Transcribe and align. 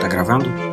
Tá 0.00 0.08
gravando? 0.08 0.63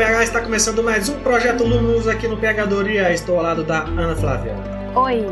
PH 0.00 0.22
está 0.22 0.40
começando 0.42 0.82
mais 0.82 1.10
um 1.10 1.20
Projeto 1.22 1.62
Lumos 1.62 2.08
aqui 2.08 2.26
no 2.26 2.40
Pegadoria. 2.40 3.12
Estou 3.12 3.36
ao 3.36 3.42
lado 3.42 3.62
da 3.62 3.82
Ana 3.82 4.16
Flávia. 4.16 4.54
Oi, 4.96 5.26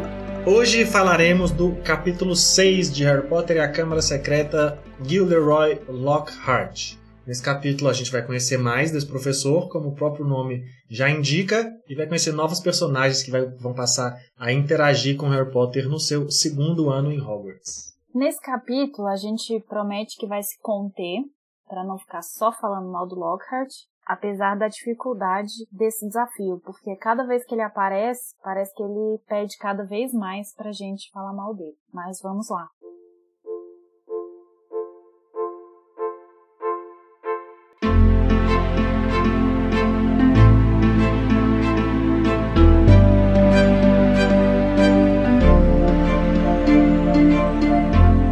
Hoje 0.46 0.84
falaremos 0.84 1.50
do 1.50 1.74
capítulo 1.76 2.36
6 2.36 2.92
de 2.92 3.02
Harry 3.02 3.26
Potter 3.26 3.56
e 3.56 3.60
a 3.60 3.72
Câmara 3.72 4.02
Secreta 4.02 4.78
Gilderoy 5.02 5.80
Lockhart. 5.88 6.96
Nesse 7.26 7.42
capítulo 7.42 7.88
a 7.88 7.94
gente 7.94 8.12
vai 8.12 8.20
conhecer 8.20 8.58
mais 8.58 8.90
desse 8.90 9.06
professor, 9.06 9.70
como 9.70 9.88
o 9.88 9.94
próprio 9.94 10.26
nome 10.26 10.62
já 10.90 11.08
indica, 11.08 11.72
e 11.88 11.94
vai 11.94 12.06
conhecer 12.06 12.32
novos 12.32 12.60
personagens 12.60 13.22
que 13.22 13.30
vai- 13.30 13.46
vão 13.46 13.72
passar 13.72 14.18
a 14.38 14.52
interagir 14.52 15.16
com 15.16 15.30
Harry 15.30 15.50
Potter 15.50 15.88
no 15.88 15.98
seu 15.98 16.30
segundo 16.30 16.90
ano 16.90 17.10
em 17.10 17.20
Hogwarts. 17.22 17.94
nesse 18.14 18.40
capítulo 18.42 19.08
a 19.08 19.16
gente 19.16 19.64
promete 19.66 20.18
que 20.18 20.26
vai 20.26 20.42
se 20.42 20.58
conter 20.60 21.20
para 21.66 21.82
não 21.84 21.98
ficar 21.98 22.20
só 22.22 22.50
falando 22.52 22.90
mal 22.90 23.06
do 23.06 23.14
Lockhart, 23.14 23.68
apesar 24.08 24.56
da 24.56 24.68
dificuldade 24.68 25.52
desse 25.70 26.06
desafio, 26.06 26.58
porque 26.64 26.96
cada 26.96 27.26
vez 27.26 27.44
que 27.44 27.54
ele 27.54 27.60
aparece, 27.60 28.34
parece 28.42 28.74
que 28.74 28.82
ele 28.82 29.20
pede 29.28 29.58
cada 29.58 29.84
vez 29.84 30.14
mais 30.14 30.54
pra 30.54 30.72
gente 30.72 31.10
falar 31.12 31.34
mal 31.34 31.54
dele. 31.54 31.76
Mas 31.92 32.18
vamos 32.22 32.48
lá. 32.48 32.70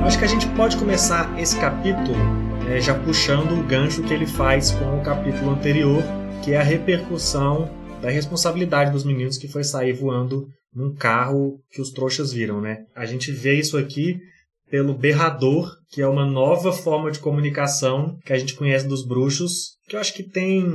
Acho 0.06 0.19
que 0.19 0.25
a 0.25 0.29
gente 0.29 0.48
pode 0.56 0.79
começar 0.79 1.39
esse 1.39 1.61
capítulo 1.61 2.56
eh, 2.69 2.81
já 2.81 2.98
puxando 2.98 3.53
o 3.53 3.62
gancho 3.62 4.03
que 4.03 4.12
ele 4.12 4.27
faz 4.27 4.70
com 4.72 4.98
o 4.98 5.03
capítulo 5.03 5.50
anterior, 5.50 6.03
que 6.45 6.53
é 6.53 6.59
a 6.59 6.62
repercussão 6.62 7.70
da 8.03 8.11
responsabilidade 8.11 8.92
dos 8.92 9.05
meninos 9.05 9.39
que 9.39 9.48
foi 9.48 9.64
sair 9.64 9.92
voando 9.92 10.47
num 10.75 10.95
carro 10.95 11.58
que 11.70 11.81
os 11.81 11.91
trouxas 11.91 12.33
viram, 12.33 12.61
né? 12.61 12.84
A 12.95 13.06
gente 13.06 13.33
vê 13.33 13.55
isso 13.55 13.78
aqui 13.78 14.19
pelo 14.70 14.95
berrador, 14.95 15.70
que 15.91 16.03
é 16.03 16.06
uma 16.06 16.27
nova 16.27 16.73
forma 16.73 17.11
de 17.11 17.19
comunicação 17.19 18.19
que 18.25 18.33
a 18.33 18.39
gente 18.39 18.55
conhece 18.55 18.86
dos 18.86 19.06
bruxos, 19.06 19.77
que 19.89 19.97
eu 19.97 20.01
acho 20.01 20.12
que 20.12 20.23
tem... 20.23 20.67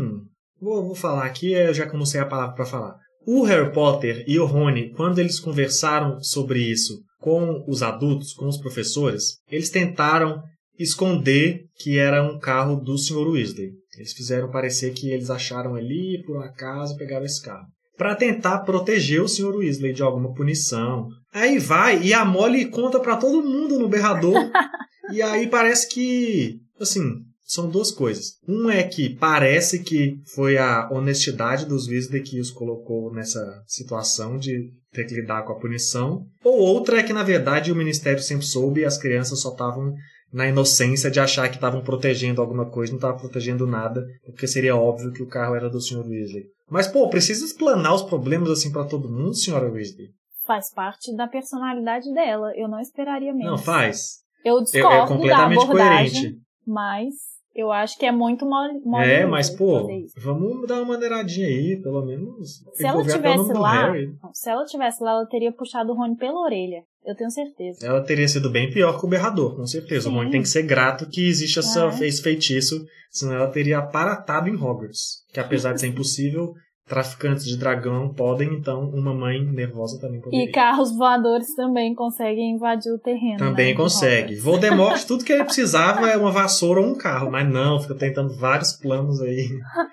Vou, 0.59 0.85
vou 0.85 0.95
falar 0.95 1.25
aqui, 1.25 1.51
eu 1.51 1.73
já 1.73 1.87
que 1.87 1.93
eu 1.93 1.99
não 1.99 2.05
sei 2.05 2.21
a 2.21 2.25
palavra 2.25 2.55
para 2.55 2.65
falar. 2.65 2.95
O 3.25 3.43
Harry 3.43 3.71
Potter 3.71 4.23
e 4.27 4.39
o 4.39 4.45
Rony, 4.45 4.91
quando 4.95 5.19
eles 5.19 5.39
conversaram 5.39 6.19
sobre 6.21 6.59
isso 6.59 6.99
com 7.19 7.63
os 7.67 7.83
adultos, 7.83 8.33
com 8.33 8.47
os 8.47 8.57
professores, 8.57 9.37
eles 9.49 9.69
tentaram 9.69 10.41
esconder 10.81 11.65
que 11.77 11.97
era 11.97 12.23
um 12.23 12.39
carro 12.39 12.75
do 12.75 12.97
Sr. 12.97 13.27
Weasley. 13.27 13.71
Eles 13.97 14.13
fizeram 14.13 14.49
parecer 14.49 14.93
que 14.93 15.09
eles 15.09 15.29
acharam 15.29 15.75
ali, 15.75 16.21
por 16.25 16.37
um 16.37 16.41
acaso, 16.41 16.97
pegaram 16.97 17.25
esse 17.25 17.41
carro. 17.41 17.67
Para 17.97 18.15
tentar 18.15 18.59
proteger 18.59 19.21
o 19.21 19.27
Sr. 19.27 19.55
Weasley 19.55 19.93
de 19.93 20.01
alguma 20.01 20.33
punição. 20.33 21.07
Aí 21.33 21.59
vai 21.59 22.01
e 22.01 22.13
a 22.13 22.25
Molly 22.25 22.69
conta 22.69 22.99
para 22.99 23.17
todo 23.17 23.43
mundo 23.43 23.77
no 23.77 23.89
berrador. 23.89 24.49
e 25.11 25.21
aí 25.21 25.47
parece 25.47 25.87
que, 25.89 26.57
assim, 26.79 27.21
são 27.51 27.69
duas 27.69 27.91
coisas. 27.91 28.37
Um 28.47 28.69
é 28.69 28.81
que 28.81 29.09
parece 29.09 29.79
que 29.79 30.15
foi 30.33 30.57
a 30.57 30.89
honestidade 30.89 31.65
dos 31.65 31.87
Weasley 31.87 32.23
que 32.23 32.39
os 32.39 32.49
colocou 32.49 33.13
nessa 33.13 33.45
situação 33.67 34.37
de 34.37 34.71
ter 34.93 35.03
que 35.05 35.15
lidar 35.15 35.43
com 35.43 35.51
a 35.51 35.59
punição. 35.59 36.25
Ou 36.43 36.57
outra 36.59 36.99
é 36.99 37.03
que, 37.03 37.11
na 37.11 37.23
verdade, 37.23 37.71
o 37.71 37.75
Ministério 37.75 38.23
sempre 38.23 38.45
soube 38.45 38.81
e 38.81 38.85
as 38.85 38.97
crianças 38.97 39.41
só 39.41 39.51
estavam 39.51 39.93
na 40.33 40.47
inocência 40.47 41.11
de 41.11 41.19
achar 41.19 41.49
que 41.49 41.55
estavam 41.55 41.81
protegendo 41.81 42.41
alguma 42.41 42.65
coisa, 42.65 42.91
não 42.91 42.97
estavam 42.97 43.19
protegendo 43.19 43.67
nada, 43.67 44.05
porque 44.25 44.47
seria 44.47 44.75
óbvio 44.75 45.11
que 45.11 45.21
o 45.23 45.27
carro 45.27 45.55
era 45.55 45.69
do 45.69 45.81
Sr. 45.81 46.07
Weasley. 46.07 46.45
Mas, 46.69 46.87
pô, 46.87 47.09
precisa 47.09 47.43
explanar 47.43 47.93
os 47.93 48.03
problemas 48.03 48.49
assim 48.49 48.71
para 48.71 48.85
todo 48.85 49.09
mundo, 49.11 49.31
Sra. 49.33 49.59
Weasley? 49.69 50.07
Faz 50.45 50.73
parte 50.73 51.13
da 51.15 51.27
personalidade 51.27 52.11
dela, 52.13 52.51
eu 52.55 52.67
não 52.67 52.79
esperaria 52.79 53.33
menos. 53.33 53.51
Não, 53.51 53.57
faz. 53.57 54.21
Eu 54.43 54.57
É, 54.59 54.63
discordo 54.63 54.95
é 55.03 55.07
completamente 55.07 55.57
da 55.57 55.63
abordagem, 55.63 56.21
coerente. 56.21 56.41
mas 56.65 57.13
eu 57.53 57.71
acho 57.71 57.97
que 57.97 58.05
é 58.05 58.11
muito 58.11 58.45
mole, 58.45 58.79
É, 59.05 59.25
mas, 59.25 59.49
pô, 59.49 59.85
vamos 60.17 60.65
dar 60.67 60.77
uma 60.77 60.93
maneiradinha 60.93 61.45
aí, 61.47 61.79
pelo 61.81 62.03
menos. 62.05 62.63
Se 62.73 62.85
ela 62.85 63.03
tivesse 63.03 63.53
lá, 63.53 63.93
não, 63.93 64.33
se 64.33 64.49
ela 64.49 64.63
tivesse 64.65 65.03
lá, 65.03 65.11
ela 65.11 65.25
teria 65.27 65.51
puxado 65.51 65.91
o 65.91 65.95
Rony 65.95 66.15
pela 66.15 66.39
orelha. 66.39 66.83
Eu 67.05 67.15
tenho 67.15 67.31
certeza. 67.31 67.85
Ela 67.85 68.01
teria 68.03 68.27
sido 68.27 68.49
bem 68.49 68.69
pior 68.69 68.99
que 68.99 69.05
o 69.05 69.09
berrador, 69.09 69.55
com 69.55 69.65
certeza. 69.65 70.07
O 70.07 70.11
Sim. 70.11 70.17
Rony 70.17 70.31
tem 70.31 70.41
que 70.41 70.49
ser 70.49 70.63
grato 70.63 71.09
que 71.09 71.27
existe 71.27 71.59
essa, 71.59 71.85
É. 71.85 72.07
esse 72.07 72.21
feitiço, 72.21 72.85
senão 73.09 73.35
ela 73.35 73.47
teria 73.47 73.79
aparatado 73.79 74.47
em 74.47 74.55
Hogwarts. 74.55 75.23
Que 75.33 75.39
apesar 75.39 75.73
de 75.73 75.81
ser 75.81 75.87
impossível, 75.89 76.53
traficantes 76.87 77.45
de 77.45 77.57
dragão 77.57 78.13
podem, 78.13 78.53
então 78.53 78.89
uma 78.89 79.13
mãe 79.13 79.43
nervosa 79.43 79.99
também 79.99 80.19
poderia. 80.21 80.45
E 80.45 80.51
carros 80.51 80.95
voadores 80.95 81.55
também 81.55 81.95
conseguem 81.95 82.55
invadir 82.55 82.91
o 82.91 82.99
terreno. 82.99 83.37
Também 83.37 83.71
né, 83.71 83.77
consegue. 83.77 84.35
Voldemort, 84.35 85.01
tudo 85.05 85.23
que 85.23 85.31
ele 85.31 85.43
precisava 85.45 86.07
é 86.09 86.17
uma 86.17 86.31
vassoura 86.31 86.81
ou 86.81 86.87
um 86.87 86.95
carro, 86.95 87.31
mas 87.31 87.49
não, 87.49 87.79
fica 87.79 87.95
tentando 87.95 88.35
vários 88.37 88.73
planos 88.73 89.21
aí 89.21 89.47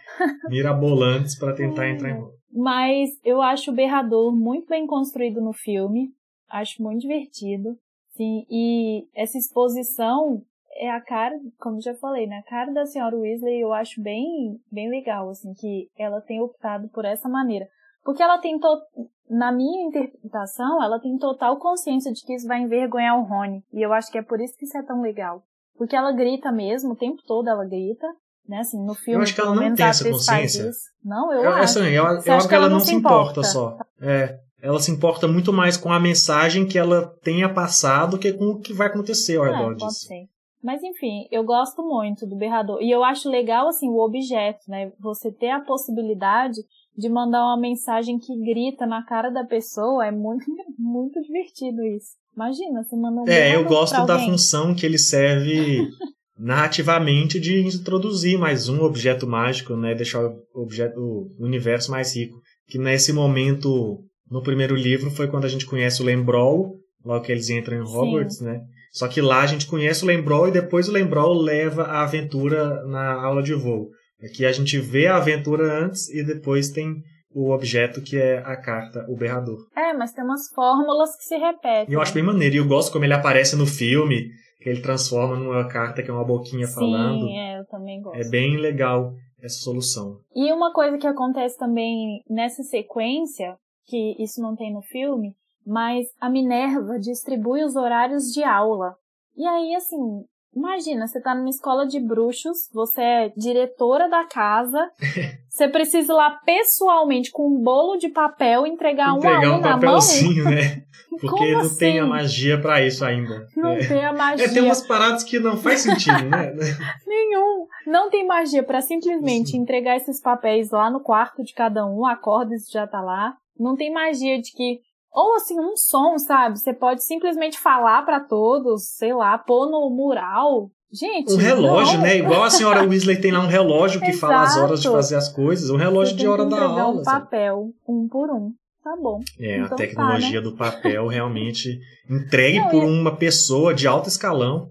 mirabolantes 0.50 1.38
para 1.38 1.54
tentar 1.54 1.88
entrar 1.88 2.10
em 2.10 2.14
Hogwarts. 2.14 2.38
Mas 2.52 3.10
eu 3.24 3.40
acho 3.40 3.70
o 3.70 3.74
berrador 3.74 4.34
muito 4.34 4.66
bem 4.68 4.86
construído 4.86 5.40
no 5.40 5.52
filme. 5.52 6.08
Acho 6.48 6.82
muito 6.82 7.00
divertido. 7.00 7.76
Sim, 8.16 8.44
e 8.50 9.06
essa 9.14 9.38
exposição 9.38 10.42
é 10.78 10.90
a 10.90 11.00
cara, 11.00 11.34
como 11.58 11.80
já 11.80 11.94
falei, 11.94 12.26
né? 12.26 12.38
A 12.38 12.50
cara 12.50 12.72
da 12.72 12.86
senhora 12.86 13.16
Weasley 13.16 13.60
eu 13.60 13.72
acho 13.72 14.00
bem, 14.00 14.60
bem 14.70 14.88
legal, 14.88 15.28
assim, 15.28 15.52
que 15.54 15.88
ela 15.96 16.20
tem 16.20 16.40
optado 16.40 16.88
por 16.88 17.04
essa 17.04 17.28
maneira. 17.28 17.66
Porque 18.04 18.22
ela 18.22 18.38
tem, 18.38 18.58
to... 18.58 18.80
na 19.28 19.52
minha 19.52 19.86
interpretação, 19.86 20.82
ela 20.82 20.98
tem 20.98 21.16
total 21.18 21.58
consciência 21.58 22.12
de 22.12 22.24
que 22.24 22.34
isso 22.34 22.46
vai 22.46 22.60
envergonhar 22.60 23.18
o 23.18 23.24
Rony. 23.24 23.62
E 23.72 23.82
eu 23.82 23.92
acho 23.92 24.10
que 24.10 24.18
é 24.18 24.22
por 24.22 24.40
isso 24.40 24.56
que 24.56 24.64
isso 24.64 24.78
é 24.78 24.82
tão 24.82 25.02
legal. 25.02 25.42
Porque 25.76 25.94
ela 25.94 26.12
grita 26.12 26.50
mesmo, 26.50 26.92
o 26.92 26.96
tempo 26.96 27.22
todo 27.26 27.48
ela 27.48 27.64
grita, 27.64 28.06
né? 28.48 28.60
Assim, 28.60 28.82
no 28.84 28.94
filme, 28.94 29.22
acho 29.22 29.34
que 29.34 29.40
ela 29.40 29.54
não 29.54 29.74
tem 29.74 29.86
essa 29.86 30.08
consciência. 30.08 30.70
Não, 31.04 31.32
eu, 31.32 31.42
Eu, 31.42 31.50
acho. 31.50 31.78
assim, 31.78 31.88
eu, 31.90 32.04
eu 32.04 32.34
acho 32.34 32.48
que 32.48 32.54
ela 32.54 32.68
não 32.68 32.80
se 32.80 32.94
importa, 32.94 33.40
importa? 33.40 33.44
só. 33.44 33.78
É, 34.00 34.40
ela 34.60 34.80
se 34.80 34.90
importa 34.90 35.26
muito 35.28 35.52
mais 35.52 35.76
com 35.76 35.92
a 35.92 36.00
mensagem 36.00 36.66
que 36.66 36.78
ela 36.78 37.06
tenha 37.22 37.48
passado 37.52 38.18
que 38.18 38.32
com 38.32 38.46
o 38.46 38.60
que 38.60 38.72
vai 38.72 38.88
acontecer 38.88 39.36
ao 39.36 39.46
É, 39.46 39.50
redor 39.50 39.76
pode 39.76 39.86
disso. 39.92 40.06
ser. 40.06 40.24
Mas 40.62 40.82
enfim, 40.82 41.28
eu 41.30 41.44
gosto 41.44 41.82
muito 41.82 42.26
do 42.26 42.36
berrador. 42.36 42.78
E 42.82 42.90
eu 42.90 43.04
acho 43.04 43.30
legal, 43.30 43.68
assim, 43.68 43.88
o 43.88 44.04
objeto, 44.04 44.58
né? 44.66 44.90
Você 44.98 45.30
ter 45.30 45.50
a 45.50 45.60
possibilidade 45.60 46.56
de 46.96 47.08
mandar 47.08 47.44
uma 47.44 47.60
mensagem 47.60 48.18
que 48.18 48.36
grita 48.40 48.84
na 48.84 49.04
cara 49.04 49.30
da 49.30 49.44
pessoa 49.44 50.04
é 50.04 50.10
muito, 50.10 50.44
muito 50.76 51.20
divertido 51.22 51.80
isso. 51.84 52.08
Imagina, 52.34 52.82
você 52.82 52.96
manda 52.96 53.20
um 53.22 53.28
É, 53.28 53.54
eu 53.54 53.64
gosto 53.64 54.04
da 54.04 54.18
função 54.18 54.74
que 54.74 54.84
ele 54.84 54.98
serve 54.98 55.88
narrativamente 56.36 57.38
de 57.38 57.60
introduzir 57.66 58.38
mais 58.38 58.68
um 58.68 58.82
objeto 58.82 59.26
mágico, 59.28 59.76
né? 59.76 59.94
Deixar 59.94 60.24
o, 60.24 60.42
objeto, 60.54 60.98
o 60.98 61.44
universo 61.44 61.90
mais 61.90 62.16
rico. 62.16 62.40
Que 62.66 62.78
nesse 62.78 63.12
momento, 63.12 63.98
no 64.30 64.42
primeiro 64.42 64.74
livro, 64.74 65.10
foi 65.10 65.28
quando 65.28 65.44
a 65.44 65.48
gente 65.48 65.66
conhece 65.66 66.02
o 66.02 66.04
Lembrol, 66.04 66.76
logo 67.04 67.24
que 67.24 67.32
eles 67.32 67.48
entram 67.48 67.80
em 67.80 67.86
Sim. 67.86 67.96
Hogwarts, 67.96 68.40
né? 68.40 68.60
Só 68.92 69.06
que 69.06 69.20
lá 69.20 69.42
a 69.42 69.46
gente 69.46 69.66
conhece 69.66 70.02
o 70.04 70.06
Lembrol 70.06 70.48
e 70.48 70.52
depois 70.52 70.88
o 70.88 70.92
Lembrol 70.92 71.34
leva 71.34 71.84
a 71.84 72.02
aventura 72.02 72.84
na 72.86 73.12
aula 73.22 73.42
de 73.42 73.54
voo. 73.54 73.88
Aqui 74.22 74.44
a 74.44 74.52
gente 74.52 74.78
vê 74.78 75.06
a 75.06 75.16
aventura 75.16 75.84
antes 75.84 76.08
e 76.08 76.24
depois 76.24 76.70
tem 76.70 76.96
o 77.30 77.52
objeto 77.52 78.02
que 78.02 78.16
é 78.16 78.38
a 78.38 78.56
carta, 78.56 79.04
o 79.08 79.16
berrador. 79.16 79.58
É, 79.76 79.92
mas 79.92 80.12
tem 80.12 80.24
umas 80.24 80.48
fórmulas 80.54 81.14
que 81.16 81.24
se 81.24 81.36
repetem. 81.36 81.90
E 81.90 81.94
eu 81.94 82.00
acho 82.00 82.14
bem 82.14 82.22
maneiro. 82.22 82.54
E 82.54 82.58
eu 82.58 82.66
gosto 82.66 82.90
como 82.90 83.04
ele 83.04 83.12
aparece 83.12 83.54
no 83.54 83.66
filme, 83.66 84.28
que 84.60 84.68
ele 84.68 84.80
transforma 84.80 85.36
numa 85.36 85.68
carta 85.68 86.02
que 86.02 86.10
é 86.10 86.12
uma 86.12 86.24
boquinha 86.24 86.66
falando. 86.66 87.26
Sim, 87.26 87.38
é, 87.38 87.60
eu 87.60 87.66
também 87.66 88.00
gosto. 88.00 88.18
É 88.18 88.28
bem 88.28 88.56
legal 88.56 89.12
essa 89.40 89.58
solução. 89.60 90.16
E 90.34 90.52
uma 90.52 90.72
coisa 90.72 90.98
que 90.98 91.06
acontece 91.06 91.56
também 91.56 92.22
nessa 92.28 92.62
sequência, 92.62 93.56
que 93.88 94.14
isso 94.22 94.40
não 94.40 94.54
tem 94.54 94.72
no 94.72 94.82
filme, 94.82 95.34
mas 95.66 96.06
a 96.20 96.28
Minerva 96.28 96.98
distribui 96.98 97.64
os 97.64 97.74
horários 97.74 98.32
de 98.32 98.44
aula. 98.44 98.94
E 99.36 99.46
aí, 99.46 99.74
assim, 99.74 100.24
Imagina, 100.58 101.06
você 101.06 101.20
tá 101.20 101.34
numa 101.34 101.50
escola 101.50 101.86
de 101.86 102.00
bruxos, 102.00 102.68
você 102.72 103.00
é 103.00 103.32
diretora 103.36 104.08
da 104.08 104.24
casa, 104.24 104.90
você 105.48 105.68
precisa 105.68 106.12
ir 106.12 106.16
lá 106.16 106.30
pessoalmente 106.44 107.30
com 107.30 107.46
um 107.48 107.62
bolo 107.62 107.96
de 107.96 108.08
papel 108.08 108.66
entregar, 108.66 109.14
entregar 109.16 109.40
um 109.40 109.52
a 109.52 109.56
um 109.56 109.58
um 109.58 109.60
na 109.60 109.70
mão. 109.70 109.80
papelzinho, 109.80 110.44
né? 110.44 110.82
Porque 111.20 111.28
Como 111.28 111.52
não 111.52 111.60
assim? 111.60 111.78
tem 111.78 112.00
a 112.00 112.06
magia 112.06 112.60
pra 112.60 112.82
isso 112.82 113.04
ainda. 113.04 113.46
Não 113.56 113.72
é. 113.72 113.86
tem 113.86 114.04
a 114.04 114.12
magia 114.12 114.46
É, 114.46 114.48
tem 114.48 114.62
umas 114.62 114.86
paradas 114.86 115.24
que 115.24 115.38
não 115.38 115.56
faz 115.56 115.80
sentido, 115.80 116.22
né? 116.28 116.52
nenhum. 117.06 117.66
Não 117.86 118.08
tem 118.10 118.26
magia 118.26 118.62
pra 118.62 118.80
simplesmente 118.80 119.50
Sim. 119.50 119.58
entregar 119.58 119.96
esses 119.96 120.20
papéis 120.20 120.70
lá 120.70 120.90
no 120.90 121.00
quarto 121.00 121.42
de 121.42 121.52
cada 121.54 121.84
um, 121.86 122.06
acorda 122.06 122.54
isso 122.54 122.70
já 122.70 122.86
tá 122.86 123.00
lá. 123.00 123.36
Não 123.58 123.76
tem 123.76 123.92
magia 123.92 124.40
de 124.40 124.52
que 124.52 124.80
ou 125.12 125.34
assim 125.36 125.58
um 125.58 125.76
som, 125.76 126.18
sabe? 126.18 126.58
Você 126.58 126.72
pode 126.72 127.02
simplesmente 127.02 127.58
falar 127.58 128.04
pra 128.04 128.20
todos, 128.20 128.90
sei 128.96 129.12
lá, 129.14 129.36
pôr 129.38 129.68
no 129.70 129.88
mural. 129.90 130.70
Gente, 130.92 131.32
Um 131.32 131.36
relógio, 131.36 131.96
não. 131.98 132.02
né? 132.04 132.16
Igual 132.16 132.44
a 132.44 132.50
senhora 132.50 132.82
Weasley 132.88 133.20
tem 133.20 133.32
lá 133.32 133.40
um 133.40 133.46
relógio 133.48 134.00
que 134.00 134.12
fala 134.12 134.42
as 134.42 134.56
horas 134.56 134.80
de 134.80 134.88
fazer 134.88 135.16
as 135.16 135.28
coisas. 135.28 135.70
Um 135.70 135.76
relógio 135.76 136.16
de 136.16 136.26
hora 136.26 136.44
da 136.46 136.62
aula. 136.62 137.00
um 137.00 137.04
sabe? 137.04 137.24
papel, 137.24 137.70
um 137.86 138.08
por 138.08 138.30
um. 138.30 138.52
Tá 138.82 138.96
bom. 138.96 139.20
É, 139.38 139.54
Então 139.56 139.66
a 139.66 139.68
tá, 139.70 139.76
tecnologia 139.76 140.40
do 140.40 140.56
papel 140.56 141.06
realmente 141.08 141.78
entregue 142.08 142.58
Não, 142.60 142.68
por 142.70 142.82
e- 142.84 142.86
uma 142.86 143.16
pessoa 143.16 143.74
de 143.74 143.86
alto 143.86 144.08
escalão. 144.08 144.70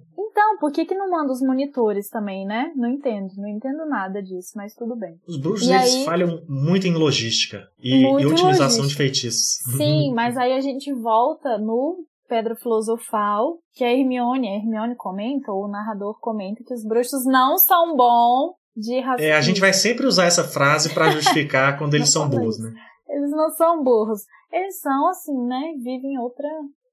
Então, 0.58 0.70
por 0.70 0.72
que 0.72 0.86
que 0.86 0.96
não 0.96 1.10
manda 1.10 1.32
os 1.32 1.42
monitores 1.42 2.10
também, 2.10 2.46
né? 2.46 2.72
Não 2.76 2.90
entendo, 2.90 3.30
não 3.38 3.48
entendo 3.48 3.86
nada 3.86 4.22
disso, 4.22 4.52
mas 4.56 4.74
tudo 4.74 4.96
bem. 4.96 5.16
Os 5.28 5.38
bruxos 5.40 5.68
E 5.68 5.72
eles 5.74 5.96
aí- 5.96 6.06
falham 6.06 6.42
muito 6.48 6.88
em 6.88 6.94
logística 6.94 7.68
e, 7.80 8.02
e 8.04 8.26
utilização 8.26 8.66
logística. 8.84 8.88
de 8.88 8.96
feitiços. 8.96 9.60
Sim, 9.78 10.14
mas 10.16 10.36
aí 10.38 10.54
a 10.54 10.62
gente 10.62 10.92
volta 10.94 11.58
no 11.58 12.04
Pedra 12.28 12.56
Filosofal, 12.56 13.58
que 13.74 13.84
a 13.84 13.92
Hermione, 13.94 14.48
a 14.50 14.56
Hermione 14.56 14.96
comenta, 14.96 15.52
ou 15.52 15.66
o 15.66 15.68
narrador 15.72 16.20
comenta, 16.20 16.64
que 16.66 16.74
os 16.74 16.84
bruxos 16.84 17.24
não 17.26 17.58
são 17.58 17.96
bons 17.96 18.56
de 18.76 19.00
racismo. 19.00 19.32
É, 19.32 19.36
a 19.36 19.42
gente 19.42 19.62
vai 19.62 19.74
sempre 19.74 20.06
usar 20.06 20.26
essa 20.26 20.44
frase 20.44 20.94
pra 20.94 21.10
justificar 21.12 21.78
quando 21.78 21.94
eles 21.94 22.10
são 22.12 22.28
burros, 22.30 22.60
né? 22.60 22.74
Eles 23.10 23.32
não 23.32 23.50
são 23.52 23.84
burros. 23.84 24.22
Eles 24.52 24.80
são, 24.80 25.08
assim, 25.08 25.38
né? 25.48 25.74
Vivem 25.78 26.20
outra, 26.20 26.48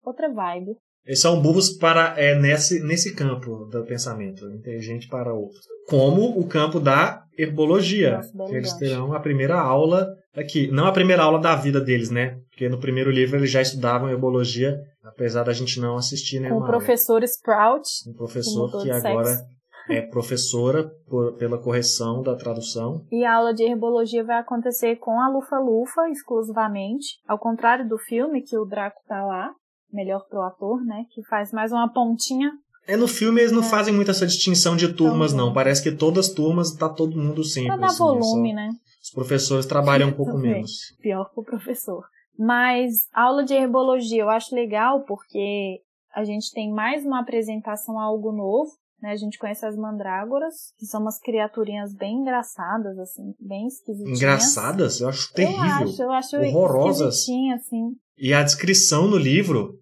outra 0.05 0.33
vibe. 0.33 0.77
Eles 1.06 1.21
são 1.21 1.41
burros 1.41 1.71
para 1.71 2.15
é, 2.19 2.35
nesse, 2.35 2.81
nesse 2.83 3.15
campo 3.15 3.67
do 3.67 3.85
pensamento, 3.85 4.47
inteligente 4.51 5.06
para 5.09 5.35
outros. 5.35 5.61
Como 5.89 6.39
o 6.39 6.47
campo 6.49 6.81
da 6.81 7.23
herbologia. 7.37 8.17
Nossa, 8.17 8.51
que 8.51 8.55
eles 8.56 8.73
terão 8.75 9.12
a 9.12 9.21
primeira 9.21 9.59
aula 9.61 10.06
aqui. 10.37 10.71
Não 10.71 10.87
a 10.87 10.93
primeira 10.93 11.23
aula 11.23 11.39
da 11.39 11.55
vida 11.56 11.81
deles, 11.81 12.11
né? 12.11 12.39
Porque 12.51 12.69
no 12.69 12.79
primeiro 12.81 13.11
livro 13.11 13.37
eles 13.39 13.51
já 13.51 13.61
estudavam 13.61 14.09
herbologia, 14.09 14.79
apesar 15.05 15.43
da 15.43 15.53
gente 15.53 15.79
não 15.81 15.97
assistir 15.97 16.37
Com 16.39 16.43
nenhuma 16.45 16.65
o 16.65 16.67
professor 16.67 17.23
Sprout. 17.25 17.87
Um 18.09 18.15
professor 18.15 18.71
que 18.73 18.85
de 18.85 18.91
agora 18.93 19.27
sexo. 19.29 19.45
é 19.91 20.01
professora 20.03 20.91
por- 21.06 21.35
pela 21.37 21.59
correção 21.59 22.23
da 22.23 22.35
tradução. 22.35 23.05
E 23.12 23.25
a 23.25 23.35
aula 23.35 23.53
de 23.53 23.65
herbologia 23.65 24.25
vai 24.25 24.39
acontecer 24.39 24.97
com 24.97 25.21
a 25.21 25.29
Lufa-Lufa 25.29 26.09
exclusivamente. 26.11 27.19
Ao 27.29 27.39
contrário 27.39 27.87
do 27.89 27.99
filme, 27.99 28.41
que 28.43 28.56
o 28.56 28.65
Draco 28.65 29.01
tá 29.06 29.23
lá. 29.25 29.51
Melhor 29.94 30.26
pro 30.29 30.43
ator, 30.43 30.85
né? 30.85 31.05
Que 31.14 31.23
faz 31.25 31.52
mais 31.52 31.70
uma 31.73 31.88
pontinha. 31.93 32.50
É, 32.87 32.96
no 32.96 33.08
filme 33.08 33.41
eles 33.41 33.52
não 33.52 33.62
É. 33.62 33.67
fazem 33.67 33.94
muito 33.94 34.11
essa 34.11 34.26
distinção 34.26 34.76
de 34.76 34.93
turmas, 34.93 35.32
Então, 35.32 35.46
não. 35.46 35.55
Parece 35.55 35.82
que 35.82 35.93
todas 35.93 36.29
as 36.29 36.35
turmas 36.35 36.75
tá 36.75 36.88
todo 36.88 37.17
mundo 37.17 37.43
sempre. 37.44 37.69
Pra 37.69 37.76
dar 37.79 37.87
assim, 37.87 37.94
é 37.94 37.99
só- 37.99 38.12
volume, 38.19 38.52
né? 38.52 38.70
Os 39.02 39.11
professores 39.11 39.64
trabalham 39.67 40.08
um 40.08 40.12
pouco 40.17 40.37
menos. 40.37 40.70
pior 41.00 41.31
pro 41.32 41.43
professor. 41.44 42.05
Mas 42.38 43.06
aula 43.14 43.44
de 43.44 43.55
herbologia 43.55 44.20
eu 44.23 44.29
acho 44.29 44.55
legal 44.55 45.05
porque 45.05 45.81
a 46.14 46.25
gente 46.25 46.50
tem 46.52 46.70
mais 46.73 47.05
uma 47.06 47.20
apresentação 47.20 47.99
a 47.99 48.02
algo 48.05 48.32
novo, 48.32 48.70
né? 49.00 49.12
A 49.12 49.17
gente 49.17 49.38
conhece 49.38 49.64
as 49.64 49.76
mandrágoras, 49.76 50.55
que 50.79 50.85
são 50.87 51.00
umas 51.00 51.19
criaturinhas 51.20 51.94
bem 51.94 52.17
engraçadas, 52.19 52.99
assim, 52.99 53.35
bem 53.41 53.67
esquisitinhas. 53.67 54.19
Engraçadas? 54.19 55.00
Eu 55.00 55.08
acho 55.08 55.32
terrível. 55.32 55.58
Eu 55.64 55.70
acho, 55.70 56.02
eu 56.02 56.11
acho 56.12 56.37
Horrorosas. 56.37 57.08
assim. 57.08 57.93
E 58.19 58.32
a 58.35 58.43
descrição 58.43 59.06
no 59.08 59.17
livro 59.17 59.79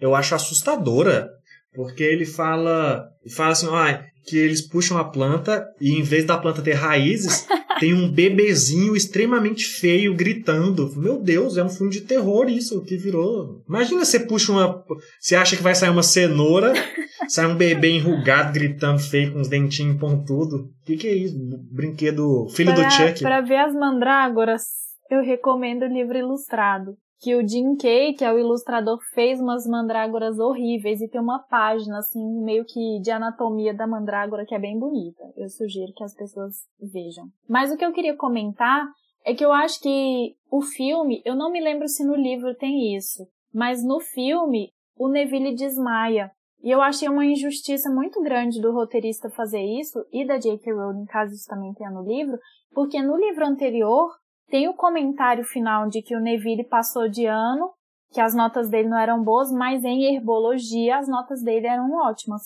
eu 0.00 0.14
acho 0.14 0.34
assustadora. 0.34 1.28
Porque 1.72 2.02
ele 2.02 2.26
fala, 2.26 3.06
fala 3.34 3.52
assim, 3.52 3.68
ah, 3.70 4.04
que 4.24 4.36
eles 4.36 4.60
puxam 4.60 4.98
a 4.98 5.04
planta 5.04 5.64
e 5.80 5.98
em 5.98 6.02
vez 6.02 6.24
da 6.24 6.36
planta 6.36 6.62
ter 6.62 6.74
raízes, 6.74 7.46
tem 7.78 7.94
um 7.94 8.10
bebezinho 8.10 8.96
extremamente 8.96 9.64
feio 9.64 10.14
gritando. 10.14 10.92
Meu 10.96 11.20
Deus, 11.20 11.56
é 11.56 11.64
um 11.64 11.68
filme 11.68 11.92
de 11.92 12.02
terror 12.02 12.48
isso 12.48 12.82
que 12.82 12.96
virou. 12.96 13.62
Imagina 13.68 14.04
você 14.04 14.20
puxa 14.20 14.52
uma. 14.52 14.84
Você 15.20 15.36
acha 15.36 15.56
que 15.56 15.62
vai 15.62 15.74
sair 15.74 15.90
uma 15.90 16.02
cenoura, 16.02 16.72
sai 17.28 17.46
um 17.46 17.56
bebê 17.56 17.90
enrugado 17.90 18.52
gritando 18.52 18.98
feio 18.98 19.32
com 19.32 19.40
os 19.40 19.48
dentinhos 19.48 19.98
pontudos. 19.98 20.60
O 20.60 20.68
que, 20.84 20.96
que 20.96 21.06
é 21.06 21.14
isso? 21.14 21.36
Brinquedo. 21.72 22.48
Filho 22.50 22.74
pra, 22.74 22.84
do 22.84 22.90
Chuck. 22.90 23.20
Pra 23.20 23.40
ver 23.40 23.58
as 23.58 23.74
mandrágoras, 23.74 24.62
eu 25.10 25.22
recomendo 25.22 25.82
o 25.82 25.92
livro 25.92 26.18
ilustrado. 26.18 26.96
Que 27.20 27.34
o 27.34 27.46
Jim 27.46 27.76
Kay, 27.76 28.14
que 28.14 28.24
é 28.24 28.32
o 28.32 28.38
ilustrador, 28.38 28.98
fez 29.12 29.40
umas 29.40 29.66
mandrágoras 29.66 30.38
horríveis 30.38 31.00
e 31.00 31.08
tem 31.08 31.20
uma 31.20 31.38
página, 31.38 31.98
assim, 31.98 32.24
meio 32.42 32.64
que 32.64 33.00
de 33.00 33.10
anatomia 33.10 33.74
da 33.74 33.86
mandrágora 33.86 34.46
que 34.46 34.54
é 34.54 34.58
bem 34.58 34.78
bonita. 34.78 35.22
Eu 35.36 35.48
sugiro 35.48 35.92
que 35.94 36.02
as 36.02 36.14
pessoas 36.14 36.54
vejam. 36.80 37.26
Mas 37.48 37.70
o 37.70 37.76
que 37.76 37.84
eu 37.84 37.92
queria 37.92 38.16
comentar 38.16 38.86
é 39.24 39.34
que 39.34 39.44
eu 39.44 39.52
acho 39.52 39.80
que 39.80 40.34
o 40.50 40.62
filme, 40.62 41.22
eu 41.24 41.36
não 41.36 41.52
me 41.52 41.60
lembro 41.60 41.86
se 41.88 42.04
no 42.04 42.16
livro 42.16 42.54
tem 42.54 42.96
isso, 42.96 43.26
mas 43.52 43.84
no 43.84 44.00
filme 44.00 44.72
o 44.96 45.08
Neville 45.08 45.54
desmaia. 45.54 46.30
E 46.62 46.70
eu 46.70 46.82
achei 46.82 47.08
uma 47.08 47.24
injustiça 47.24 47.90
muito 47.90 48.20
grande 48.22 48.60
do 48.60 48.72
roteirista 48.72 49.30
fazer 49.30 49.62
isso 49.62 50.04
e 50.12 50.26
da 50.26 50.36
J.K. 50.36 50.72
Rowling, 50.72 51.06
caso 51.06 51.34
isso 51.34 51.46
também 51.46 51.72
tenha 51.72 51.90
no 51.90 52.02
livro, 52.02 52.38
porque 52.72 53.00
no 53.00 53.16
livro 53.16 53.46
anterior 53.46 54.10
tem 54.50 54.68
o 54.68 54.74
comentário 54.74 55.44
final 55.44 55.88
de 55.88 56.02
que 56.02 56.14
o 56.14 56.20
Neville 56.20 56.64
passou 56.64 57.08
de 57.08 57.24
ano, 57.24 57.70
que 58.12 58.20
as 58.20 58.34
notas 58.34 58.68
dele 58.68 58.88
não 58.88 58.98
eram 58.98 59.22
boas, 59.22 59.50
mas 59.52 59.84
em 59.84 60.04
herbologia 60.04 60.98
as 60.98 61.08
notas 61.08 61.42
dele 61.42 61.66
eram 61.66 61.92
ótimas. 61.92 62.42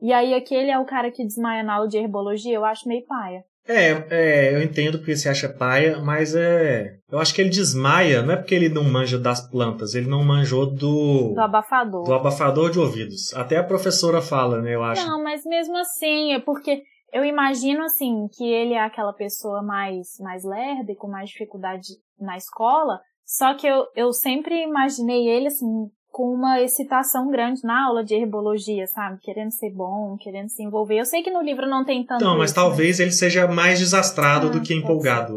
E 0.00 0.12
aí 0.12 0.32
aquele 0.32 0.70
é 0.70 0.78
o 0.78 0.86
cara 0.86 1.10
que 1.10 1.24
desmaia 1.24 1.62
na 1.62 1.74
aula 1.74 1.88
de 1.88 1.98
herbologia, 1.98 2.54
eu 2.54 2.64
acho 2.64 2.88
meio 2.88 3.04
paia. 3.04 3.44
É, 3.68 4.06
é, 4.10 4.54
eu 4.54 4.62
entendo 4.62 4.98
porque 4.98 5.14
você 5.14 5.28
acha 5.28 5.48
paia, 5.48 5.98
mas 5.98 6.34
é. 6.34 6.96
Eu 7.10 7.18
acho 7.18 7.34
que 7.34 7.40
ele 7.40 7.50
desmaia, 7.50 8.22
não 8.22 8.32
é 8.32 8.36
porque 8.36 8.54
ele 8.54 8.68
não 8.68 8.84
manja 8.84 9.18
das 9.18 9.48
plantas, 9.48 9.94
ele 9.94 10.08
não 10.08 10.24
manjou 10.24 10.66
do. 10.66 11.34
Do 11.34 11.40
abafador. 11.40 12.04
do 12.04 12.14
abafador 12.14 12.70
de 12.70 12.78
ouvidos. 12.78 13.34
Até 13.34 13.58
a 13.58 13.64
professora 13.64 14.22
fala, 14.22 14.60
né, 14.62 14.74
eu 14.74 14.82
acho. 14.82 15.06
Não, 15.06 15.22
mas 15.22 15.44
mesmo 15.44 15.76
assim, 15.76 16.32
é 16.32 16.40
porque 16.40 16.82
eu 17.12 17.24
imagino 17.24 17.84
assim 17.84 18.28
que 18.36 18.44
ele 18.44 18.74
é 18.74 18.80
aquela 18.80 19.12
pessoa 19.12 19.62
mais 19.62 20.18
mais 20.20 20.44
lerda 20.44 20.92
e 20.92 20.96
com 20.96 21.08
mais 21.08 21.30
dificuldade 21.30 21.88
na 22.18 22.36
escola, 22.36 23.00
só 23.24 23.54
que 23.54 23.66
eu, 23.66 23.86
eu 23.94 24.12
sempre 24.12 24.62
imaginei 24.62 25.28
ele 25.28 25.48
assim 25.48 25.66
com 26.10 26.34
uma 26.34 26.60
excitação 26.60 27.30
grande 27.30 27.62
na 27.62 27.86
aula 27.86 28.02
de 28.04 28.14
herbologia, 28.14 28.84
sabe? 28.88 29.20
Querendo 29.20 29.52
ser 29.52 29.70
bom, 29.70 30.16
querendo 30.20 30.48
se 30.48 30.60
envolver. 30.62 30.98
Eu 30.98 31.04
sei 31.04 31.22
que 31.22 31.30
no 31.30 31.40
livro 31.40 31.68
não 31.68 31.84
tem 31.84 32.04
tanto 32.04 32.20
Então, 32.20 32.36
mas 32.36 32.46
isso, 32.50 32.56
talvez 32.56 32.98
ele 32.98 33.12
seja 33.12 33.46
mais 33.46 33.78
desastrado 33.78 34.48
Ah, 34.48 34.50
do 34.50 34.60
que 34.60 34.74
empolgado. 34.74 35.36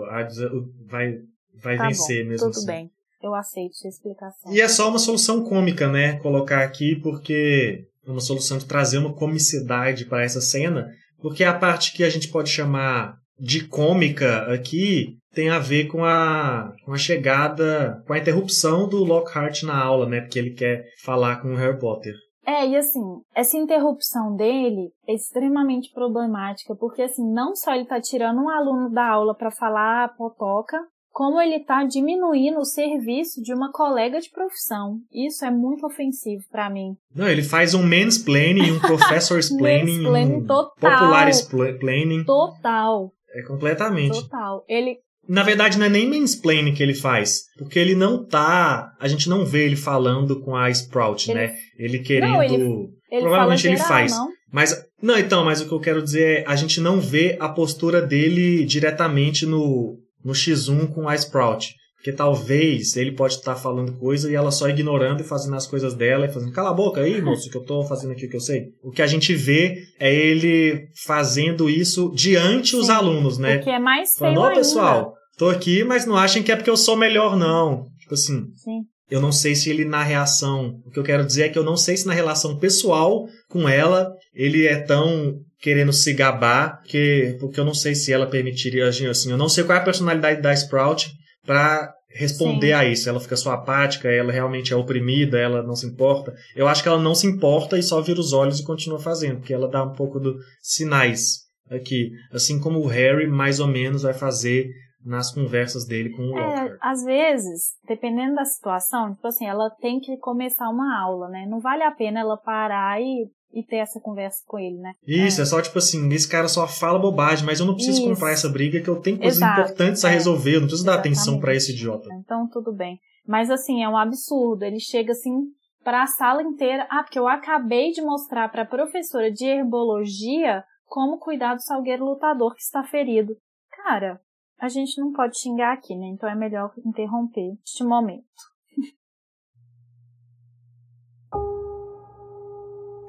Vai, 0.89 1.19
vai 1.61 1.77
Tá 1.77 1.87
vencer 1.87 2.23
bom, 2.23 2.29
mesmo 2.31 2.47
tudo 2.47 2.57
assim. 2.57 2.65
bem. 2.65 2.91
Eu 3.21 3.35
aceito 3.35 3.75
sua 3.75 3.89
explicação. 3.89 4.51
E 4.51 4.59
é 4.59 4.67
só 4.67 4.89
uma 4.89 4.97
solução 4.99 5.43
cômica, 5.43 5.87
né? 5.87 6.17
Colocar 6.19 6.63
aqui, 6.63 6.95
porque 7.01 7.85
é 8.05 8.11
uma 8.11 8.19
solução 8.19 8.57
de 8.57 8.65
trazer 8.65 8.97
uma 8.97 9.13
comicidade 9.13 10.05
para 10.05 10.23
essa 10.23 10.41
cena, 10.41 10.89
porque 11.23 11.43
a 11.45 11.57
parte 11.57 11.93
que 11.93 12.03
a 12.03 12.09
gente 12.09 12.27
pode 12.27 12.49
chamar 12.49 13.15
de 13.39 13.65
cômica 13.65 14.53
aqui 14.53 15.17
tem 15.33 15.49
a 15.49 15.57
ver 15.57 15.87
com 15.87 16.03
a, 16.05 16.73
com 16.85 16.93
a 16.93 16.97
chegada, 16.97 18.03
com 18.05 18.13
a 18.13 18.19
interrupção 18.19 18.87
do 18.87 19.03
Lockhart 19.03 19.63
na 19.63 19.81
aula, 19.81 20.05
né? 20.05 20.21
Porque 20.21 20.37
ele 20.37 20.53
quer 20.53 20.83
falar 21.03 21.41
com 21.41 21.53
o 21.53 21.55
Harry 21.55 21.79
Potter. 21.79 22.13
É, 22.45 22.67
e 22.67 22.75
assim, 22.75 22.99
essa 23.33 23.55
interrupção 23.57 24.35
dele 24.35 24.91
é 25.07 25.13
extremamente 25.13 25.91
problemática, 25.93 26.75
porque 26.75 27.01
assim, 27.01 27.25
não 27.33 27.55
só 27.55 27.73
ele 27.73 27.85
tá 27.85 28.01
tirando 28.01 28.41
um 28.41 28.49
aluno 28.49 28.91
da 28.91 29.07
aula 29.07 29.33
para 29.33 29.49
falar 29.49 30.13
potoca, 30.17 30.77
como 31.13 31.39
ele 31.39 31.59
tá 31.63 31.83
diminuindo 31.83 32.57
o 32.59 32.65
serviço 32.65 33.39
de 33.41 33.53
uma 33.53 33.71
colega 33.71 34.19
de 34.19 34.31
profissão. 34.31 34.97
Isso 35.13 35.45
é 35.45 35.51
muito 35.51 35.85
ofensivo 35.85 36.41
para 36.51 36.69
mim. 36.71 36.95
Não, 37.15 37.27
ele 37.29 37.43
faz 37.43 37.75
um 37.75 37.83
mansplaining, 37.83 38.71
um 38.71 38.79
professor 38.81 39.37
explaining, 39.37 39.97
Mansplaining 40.01 40.33
um 40.37 40.45
total. 40.47 40.73
popular 40.99 41.29
explaining. 41.29 42.23
Total, 42.23 43.11
É 43.35 43.43
completamente. 43.43 44.19
total. 44.23 44.65
Ele 44.67 44.97
Na 45.29 45.43
verdade, 45.43 45.77
não 45.77 45.85
é 45.85 45.89
nem 45.89 46.09
mansplaining 46.09 46.73
que 46.73 46.81
ele 46.81 46.95
faz. 46.95 47.43
Porque 47.59 47.77
ele 47.77 47.93
não 47.95 48.25
tá. 48.25 48.91
A 48.99 49.07
gente 49.07 49.29
não 49.29 49.45
vê 49.45 49.65
ele 49.65 49.75
falando 49.75 50.41
com 50.41 50.55
a 50.55 50.69
Sprout, 50.71 51.29
Ele- 51.29 51.39
né? 51.39 51.55
Ele 51.77 51.99
querendo. 51.99 52.31
Não, 52.33 52.43
ele 52.43 52.89
Provavelmente 53.21 53.61
fala 53.61 53.73
ele 53.75 53.83
faz. 53.83 54.11
não? 54.11 54.29
Mas. 54.51 54.83
Não, 55.01 55.17
então, 55.17 55.45
mas 55.45 55.61
o 55.61 55.67
que 55.67 55.73
eu 55.73 55.79
quero 55.79 56.01
dizer 56.01 56.39
é. 56.41 56.43
A 56.47 56.55
gente 56.55 56.81
não 56.81 56.99
vê 56.99 57.37
a 57.39 57.47
postura 57.49 58.01
dele 58.01 58.65
diretamente 58.65 59.45
no, 59.45 59.97
no 60.23 60.33
X1 60.33 60.93
com 60.93 61.07
a 61.07 61.15
Sprout. 61.15 61.73
Porque 62.03 62.11
talvez 62.11 62.97
ele 62.97 63.13
pode 63.13 63.35
estar 63.35 63.55
falando 63.55 63.97
coisa 63.97 64.29
e 64.29 64.35
ela 64.35 64.51
só 64.51 64.67
ignorando 64.67 65.21
e 65.21 65.23
fazendo 65.23 65.55
as 65.55 65.65
coisas 65.65 65.93
dela 65.93 66.25
e 66.25 66.33
fazendo, 66.33 66.51
cala 66.51 66.71
a 66.71 66.73
boca 66.73 66.99
aí, 66.99 67.21
moço, 67.21 67.49
que 67.49 67.55
eu 67.55 67.63
tô 67.63 67.81
fazendo 67.85 68.11
aqui 68.11 68.25
o 68.25 68.29
que 68.29 68.35
eu 68.35 68.41
sei. 68.41 68.65
O 68.83 68.91
que 68.91 69.01
a 69.01 69.07
gente 69.07 69.33
vê 69.33 69.77
é 69.97 70.13
ele 70.13 70.89
fazendo 71.05 71.69
isso 71.69 72.11
diante 72.13 72.71
Sim, 72.71 72.77
os 72.77 72.89
alunos, 72.89 73.37
né? 73.37 73.55
O 73.55 73.63
que 73.63 73.69
é 73.69 73.79
mais 73.79 74.17
Falando, 74.17 74.39
ó, 74.39 74.53
pessoal, 74.53 75.13
tô 75.37 75.47
aqui, 75.47 75.85
mas 75.85 76.05
não 76.05 76.17
achem 76.17 76.43
que 76.43 76.51
é 76.51 76.57
porque 76.57 76.69
eu 76.69 76.75
sou 76.75 76.97
melhor, 76.97 77.37
não. 77.37 77.87
Tipo 77.99 78.15
assim. 78.15 78.47
Sim. 78.55 78.81
Eu 79.09 79.21
não 79.21 79.31
sei 79.31 79.55
se 79.55 79.69
ele 79.69 79.85
na 79.85 80.03
reação. 80.03 80.81
O 80.85 80.91
que 80.91 80.99
eu 80.99 81.03
quero 81.03 81.25
dizer 81.25 81.43
é 81.43 81.49
que 81.49 81.57
eu 81.57 81.63
não 81.63 81.77
sei 81.77 81.95
se 81.95 82.05
na 82.05 82.13
relação 82.13 82.57
pessoal 82.57 83.27
com 83.47 83.69
ela 83.69 84.11
ele 84.33 84.65
é 84.65 84.81
tão 84.81 85.35
querendo 85.63 85.93
se 85.93 86.13
gabar, 86.13 86.83
que, 86.83 87.37
porque 87.39 87.57
eu 87.57 87.63
não 87.63 87.73
sei 87.73 87.95
se 87.95 88.11
ela 88.11 88.27
permitiria 88.27 88.85
agir 88.85 89.09
assim. 89.09 89.31
Eu 89.31 89.37
não 89.37 89.47
sei 89.47 89.63
qual 89.63 89.77
é 89.77 89.81
a 89.81 89.85
personalidade 89.85 90.41
da 90.41 90.51
Sprout 90.53 91.09
para 91.45 91.89
responder 92.09 92.67
Sim. 92.67 92.73
a 92.73 92.85
isso. 92.85 93.07
Ela 93.07 93.21
fica 93.21 93.37
só 93.37 93.53
apática, 93.53 94.09
ela 94.09 94.33
realmente 94.33 94.73
é 94.73 94.75
oprimida, 94.75 95.39
ela 95.39 95.63
não 95.63 95.73
se 95.73 95.87
importa. 95.87 96.33
Eu 96.53 96.67
acho 96.67 96.83
que 96.83 96.89
ela 96.89 97.01
não 97.01 97.15
se 97.15 97.25
importa 97.25 97.77
e 97.77 97.81
só 97.81 98.01
vira 98.01 98.19
os 98.19 98.33
olhos 98.33 98.59
e 98.59 98.65
continua 98.65 98.99
fazendo, 98.99 99.37
porque 99.37 99.53
ela 99.53 99.69
dá 99.69 99.81
um 99.81 99.93
pouco 99.93 100.19
dos 100.19 100.35
sinais 100.61 101.43
aqui. 101.71 102.11
Assim 102.33 102.59
como 102.59 102.79
o 102.79 102.87
Harry 102.87 103.25
mais 103.25 103.61
ou 103.61 103.67
menos 103.67 104.03
vai 104.03 104.13
fazer 104.13 104.67
nas 105.05 105.33
conversas 105.33 105.85
dele 105.85 106.09
com 106.09 106.23
o 106.23 106.39
é. 106.39 106.77
Às 106.81 107.03
vezes, 107.05 107.71
dependendo 107.87 108.35
da 108.35 108.43
situação, 108.45 109.13
tipo 109.13 109.27
assim, 109.27 109.45
ela 109.45 109.69
tem 109.81 110.01
que 110.01 110.17
começar 110.17 110.69
uma 110.69 111.01
aula, 111.01 111.29
né? 111.29 111.45
Não 111.49 111.61
vale 111.61 111.83
a 111.83 111.91
pena 111.91 112.19
ela 112.19 112.37
parar 112.37 113.01
e 113.01 113.29
e 113.53 113.63
ter 113.63 113.77
essa 113.77 113.99
conversa 113.99 114.39
com 114.47 114.57
ele, 114.57 114.77
né? 114.77 114.93
Isso, 115.05 115.39
é. 115.39 115.43
é, 115.43 115.45
só 115.45 115.61
tipo 115.61 115.77
assim, 115.77 116.11
esse 116.11 116.27
cara 116.27 116.47
só 116.47 116.67
fala 116.67 116.99
bobagem, 116.99 117.45
mas 117.45 117.59
eu 117.59 117.65
não 117.65 117.75
preciso 117.75 117.99
Isso. 117.99 118.09
comprar 118.09 118.31
essa 118.31 118.49
briga 118.49 118.81
que 118.81 118.89
eu 118.89 118.99
tenho 118.99 119.17
coisas 119.17 119.37
Exato. 119.37 119.61
importantes 119.61 120.03
a 120.03 120.09
é. 120.09 120.13
resolver, 120.13 120.55
eu 120.55 120.61
não 120.61 120.67
preciso 120.67 120.83
Exatamente. 120.83 121.03
dar 121.03 121.19
atenção 121.19 121.39
para 121.39 121.55
esse 121.55 121.71
idiota. 121.71 122.09
Então 122.19 122.47
tudo 122.49 122.73
bem. 122.73 122.99
Mas 123.27 123.49
assim, 123.49 123.83
é 123.83 123.87
um 123.87 123.97
absurdo. 123.97 124.63
Ele 124.63 124.79
chega 124.79 125.11
assim 125.11 125.43
para 125.83 126.03
a 126.03 126.07
sala 126.07 126.41
inteira. 126.41 126.87
Ah, 126.89 127.03
porque 127.03 127.19
eu 127.19 127.27
acabei 127.27 127.91
de 127.91 128.01
mostrar 128.01 128.49
para 128.49 128.63
a 128.63 128.67
professora 128.67 129.31
de 129.31 129.45
herbologia 129.45 130.63
como 130.85 131.19
cuidar 131.19 131.55
do 131.55 131.63
salgueiro 131.63 132.05
lutador 132.05 132.53
que 132.53 132.61
está 132.61 132.83
ferido. 132.83 133.35
Cara, 133.83 134.19
a 134.59 134.67
gente 134.67 134.99
não 134.99 135.11
pode 135.11 135.39
xingar 135.39 135.73
aqui, 135.73 135.95
né? 135.95 136.07
Então 136.07 136.29
é 136.29 136.35
melhor 136.35 136.71
interromper 136.85 137.53
este 137.63 137.83
momento. 137.83 138.23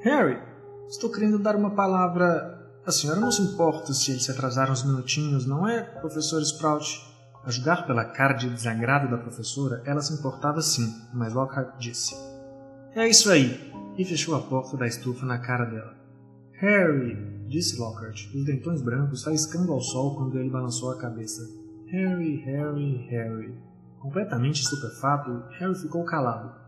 Harry, 0.05 0.39
estou 0.87 1.11
querendo 1.11 1.39
dar 1.39 1.55
uma 1.55 1.71
palavra. 1.71 2.61
A 2.85 2.91
senhora 2.91 3.19
não 3.19 3.31
se 3.31 3.41
importa 3.41 3.91
se 3.91 4.11
eles 4.11 4.23
se 4.23 4.29
atrasaram 4.29 4.71
uns 4.71 4.83
minutinhos, 4.83 5.47
não 5.47 5.67
é, 5.67 5.81
professor 5.81 6.39
Sprout? 6.43 7.01
A 7.43 7.49
julgar 7.49 7.87
pela 7.87 8.05
cara 8.05 8.33
de 8.33 8.47
desagrado 8.47 9.09
da 9.09 9.17
professora, 9.17 9.81
ela 9.83 10.01
se 10.01 10.13
importava 10.13 10.61
sim, 10.61 10.93
mas 11.11 11.33
Lockhart 11.33 11.79
disse: 11.79 12.15
É 12.93 13.07
isso 13.07 13.31
aí, 13.31 13.73
e 13.97 14.05
fechou 14.05 14.35
a 14.35 14.41
porta 14.41 14.77
da 14.77 14.85
estufa 14.85 15.25
na 15.25 15.39
cara 15.39 15.65
dela. 15.65 15.95
Harry, 16.59 17.17
disse 17.47 17.79
Lockhart, 17.79 18.27
os 18.35 18.45
dentões 18.45 18.83
brancos 18.83 19.23
faiscando 19.23 19.73
ao 19.73 19.81
sol 19.81 20.17
quando 20.17 20.37
ele 20.37 20.51
balançou 20.51 20.91
a 20.91 20.99
cabeça. 20.99 21.41
Harry, 21.87 22.35
Harry, 22.45 23.07
Harry. 23.09 23.57
Completamente 23.99 24.61
estupefato, 24.61 25.45
Harry 25.57 25.73
ficou 25.73 26.05
calado. 26.05 26.64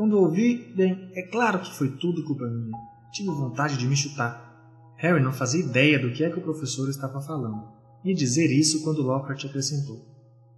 Quando 0.00 0.18
ouvi, 0.18 0.72
bem, 0.74 1.12
é 1.14 1.20
claro 1.30 1.58
que 1.58 1.74
foi 1.74 1.90
tudo 1.98 2.24
culpa 2.24 2.46
minha. 2.46 2.74
Tive 3.12 3.28
vontade 3.28 3.76
de 3.76 3.86
me 3.86 3.94
chutar. 3.94 4.50
Harry 4.96 5.22
não 5.22 5.30
fazia 5.30 5.62
ideia 5.62 5.98
do 5.98 6.10
que 6.10 6.24
é 6.24 6.30
que 6.30 6.38
o 6.38 6.42
professor 6.42 6.88
estava 6.88 7.20
falando. 7.20 7.68
E 8.02 8.14
dizer 8.14 8.46
isso 8.46 8.82
quando 8.82 9.02
Lockhart 9.02 9.44
acrescentou. 9.44 10.00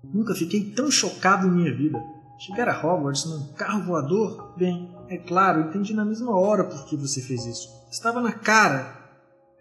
Nunca 0.04 0.32
fiquei 0.32 0.70
tão 0.70 0.92
chocado 0.92 1.48
em 1.48 1.50
minha 1.50 1.76
vida. 1.76 2.00
Chegar 2.38 2.68
a 2.68 2.86
Hogwarts 2.86 3.24
num 3.24 3.52
carro 3.54 3.82
voador? 3.82 4.54
Bem, 4.56 4.88
é 5.08 5.18
claro, 5.18 5.62
entendi 5.62 5.92
na 5.92 6.04
mesma 6.04 6.38
hora 6.38 6.62
por 6.62 6.86
que 6.86 6.96
você 6.96 7.20
fez 7.20 7.44
isso. 7.44 7.68
Estava 7.90 8.20
na 8.20 8.30
cara. 8.30 8.96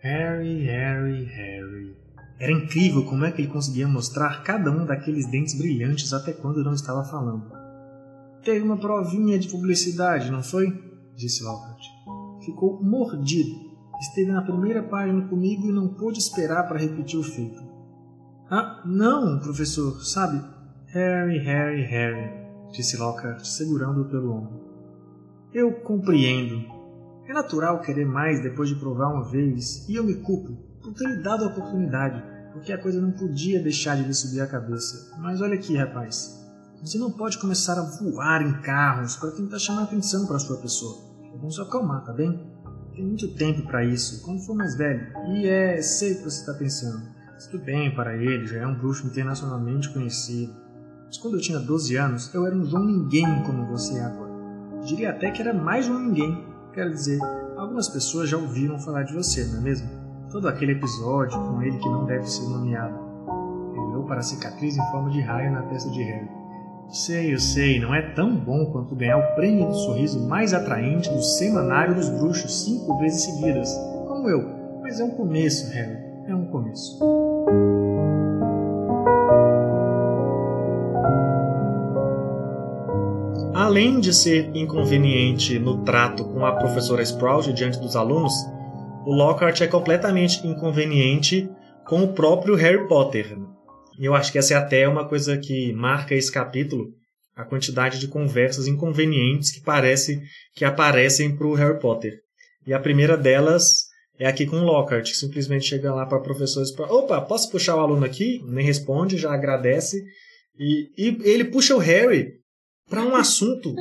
Harry, 0.04 0.64
Harry, 0.64 1.26
Harry. 1.26 1.98
Era 2.40 2.52
incrível 2.52 3.04
como 3.06 3.26
é 3.26 3.32
que 3.32 3.42
ele 3.42 3.52
conseguia 3.52 3.88
mostrar 3.88 4.44
cada 4.44 4.70
um 4.70 4.86
daqueles 4.86 5.26
dentes 5.26 5.58
brilhantes 5.58 6.14
até 6.14 6.34
quando 6.34 6.64
não 6.64 6.74
estava 6.74 7.04
falando. 7.04 7.61
Teve 8.44 8.62
uma 8.62 8.78
provinha 8.78 9.38
de 9.38 9.50
publicidade, 9.50 10.32
não 10.32 10.42
foi? 10.42 10.68
Disse 11.16 11.44
Lockhart. 11.44 11.82
Ficou 12.44 12.84
mordido. 12.84 13.72
Esteve 14.00 14.32
na 14.32 14.42
primeira 14.42 14.82
página 14.82 15.28
comigo 15.28 15.68
e 15.68 15.72
não 15.72 15.94
pôde 15.94 16.18
esperar 16.18 16.68
para 16.68 16.80
repetir 16.80 17.20
o 17.20 17.24
feito. 17.24 17.62
Ah, 18.50 18.82
não, 18.84 19.40
professor, 19.40 20.04
sabe? 20.04 20.44
Harry, 20.88 21.38
Harry, 21.38 21.84
Harry, 21.84 22.32
disse 22.72 22.98
Lockhart, 22.98 23.46
segurando-o 23.46 24.10
pelo 24.10 24.34
ombro. 24.34 24.60
Eu 25.54 25.72
compreendo. 25.82 26.66
É 27.28 27.34
natural 27.34 27.80
querer 27.82 28.06
mais 28.06 28.42
depois 28.42 28.70
de 28.70 28.76
provar 28.76 29.14
uma 29.14 29.30
vez, 29.30 29.88
e 29.88 29.96
eu 29.96 30.04
me 30.04 30.16
culpo 30.16 30.54
por 30.82 30.94
ter 30.94 31.08
lhe 31.08 31.22
dado 31.22 31.46
a 31.46 31.48
oportunidade, 31.48 32.22
porque 32.52 32.74
a 32.74 32.82
coisa 32.82 33.00
não 33.00 33.12
podia 33.12 33.62
deixar 33.62 33.96
de 33.96 34.04
lhe 34.04 34.14
subir 34.14 34.42
a 34.42 34.48
cabeça. 34.48 35.16
Mas 35.20 35.40
olha 35.42 35.54
aqui, 35.54 35.78
rapaz. 35.78 36.41
Você 36.84 36.98
não 36.98 37.12
pode 37.12 37.38
começar 37.38 37.78
a 37.78 37.84
voar 37.84 38.42
em 38.42 38.60
carros 38.64 39.16
para 39.16 39.30
tentar 39.30 39.60
chamar 39.60 39.84
atenção 39.84 40.26
para 40.26 40.40
sua 40.40 40.58
pessoa. 40.58 40.98
Vamos 41.36 41.54
se 41.54 41.62
acalmar, 41.62 42.04
tá 42.04 42.12
bem? 42.12 42.44
Tem 42.96 43.06
muito 43.06 43.36
tempo 43.36 43.62
para 43.68 43.86
isso, 43.86 44.24
quando 44.26 44.44
for 44.44 44.56
mais 44.56 44.76
velho. 44.76 45.14
E 45.28 45.48
é, 45.48 45.80
sei 45.80 46.14
o 46.14 46.18
que 46.18 46.24
você 46.24 46.40
está 46.40 46.56
pensando. 46.56 47.08
Tudo 47.52 47.64
bem 47.64 47.94
para 47.94 48.18
ele, 48.18 48.48
já 48.48 48.62
é 48.62 48.68
um 48.68 48.74
bruxo 48.74 49.06
internacionalmente 49.06 49.94
conhecido. 49.94 50.56
Mas 51.06 51.20
quando 51.20 51.36
eu 51.36 51.42
tinha 51.42 51.60
12 51.60 51.96
anos, 51.98 52.34
eu 52.34 52.48
era 52.48 52.56
um 52.56 52.66
João 52.66 52.84
Ninguém 52.84 53.44
como 53.44 53.68
você 53.68 54.00
é 54.00 54.04
agora. 54.04 54.32
Diria 54.84 55.12
até 55.12 55.30
que 55.30 55.42
era 55.42 55.54
mais 55.54 55.86
João 55.86 56.00
Ninguém. 56.00 56.48
Quero 56.74 56.90
dizer, 56.90 57.20
algumas 57.58 57.90
pessoas 57.90 58.28
já 58.28 58.38
ouviram 58.38 58.80
falar 58.80 59.04
de 59.04 59.14
você, 59.14 59.46
não 59.46 59.60
é 59.60 59.62
mesmo? 59.62 59.88
Todo 60.32 60.48
aquele 60.48 60.72
episódio 60.72 61.38
com 61.38 61.62
ele 61.62 61.78
que 61.78 61.90
não 61.90 62.06
deve 62.06 62.26
ser 62.26 62.50
nomeado. 62.50 62.96
Ele 63.72 63.82
olhou 63.82 64.06
para 64.08 64.22
a 64.22 64.24
cicatriz 64.24 64.76
em 64.76 64.92
forma 64.92 65.12
de 65.12 65.22
raio 65.22 65.52
na 65.52 65.62
testa 65.64 65.92
de 65.92 66.02
Harry. 66.02 66.41
Sei, 66.90 67.34
eu 67.34 67.40
sei, 67.40 67.80
não 67.80 67.96
é 67.96 68.02
tão 68.02 68.36
bom 68.36 68.66
quanto 68.66 68.96
ganhar 68.96 69.18
o 69.18 69.36
prêmio 69.36 69.68
do 69.68 69.74
sorriso 69.76 70.28
mais 70.28 70.54
atraente 70.54 71.10
do 71.10 71.22
Semanário 71.22 71.96
dos 71.96 72.10
Bruxos 72.10 72.64
cinco 72.66 72.98
vezes 73.00 73.22
seguidas, 73.22 73.74
como 74.08 74.30
eu. 74.30 74.44
Mas 74.82 75.00
é 75.00 75.04
um 75.04 75.12
começo, 75.12 75.72
Harry, 75.72 75.98
é 76.28 76.36
um 76.36 76.46
começo. 76.48 77.00
Além 83.54 84.00
de 84.00 84.14
ser 84.14 84.52
inconveniente 84.54 85.58
no 85.58 85.84
trato 85.84 86.26
com 86.26 86.46
a 86.46 86.52
professora 86.54 87.02
Sprout 87.04 87.54
diante 87.54 87.80
dos 87.80 87.96
alunos, 87.96 88.34
o 89.06 89.14
Lockhart 89.14 89.62
é 89.62 89.68
completamente 89.68 90.46
inconveniente 90.46 91.50
com 91.86 92.04
o 92.04 92.10
próprio 92.10 92.56
Harry 92.56 92.88
Potter. 92.88 93.38
E 94.02 94.06
eu 94.06 94.16
acho 94.16 94.32
que 94.32 94.40
essa 94.40 94.56
é 94.56 94.58
até 94.58 94.88
uma 94.88 95.08
coisa 95.08 95.38
que 95.38 95.72
marca 95.74 96.16
esse 96.16 96.32
capítulo, 96.32 96.92
a 97.36 97.46
quantidade 97.46 98.00
de 98.00 98.08
conversas 98.08 98.66
inconvenientes 98.66 99.52
que 99.52 99.62
parece 99.62 100.20
que 100.56 100.66
aparecem 100.66 101.38
para 101.38 101.46
o 101.46 101.54
Harry 101.54 101.80
Potter. 101.80 102.20
E 102.66 102.74
a 102.74 102.80
primeira 102.80 103.16
delas 103.16 103.86
é 104.18 104.26
aqui 104.26 104.48
com 104.48 104.56
o 104.56 104.64
Lockhart, 104.64 105.08
que 105.08 105.16
simplesmente 105.16 105.68
chega 105.68 105.94
lá 105.94 106.08
para 106.08 106.18
a 106.18 106.22
professora 106.22 106.66
e 106.66 106.76
fala, 106.76 106.92
opa, 106.92 107.22
posso 107.22 107.52
puxar 107.52 107.76
o 107.76 107.80
aluno 107.80 108.04
aqui? 108.04 108.42
Nem 108.48 108.66
responde, 108.66 109.18
já 109.18 109.32
agradece. 109.32 110.04
E, 110.58 110.90
e 110.98 111.18
ele 111.22 111.46
puxa 111.46 111.76
o 111.76 111.80
Harry 111.80 112.32
para 112.90 113.04
um 113.04 113.16
assunto 113.16 113.76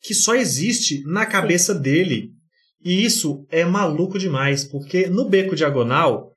que 0.00 0.12
só 0.12 0.34
existe 0.34 1.04
na 1.04 1.24
cabeça 1.24 1.72
dele. 1.72 2.30
E 2.84 3.04
isso 3.04 3.46
é 3.48 3.64
maluco 3.64 4.18
demais, 4.18 4.64
porque 4.64 5.06
no 5.06 5.28
beco 5.28 5.54
diagonal 5.54 6.32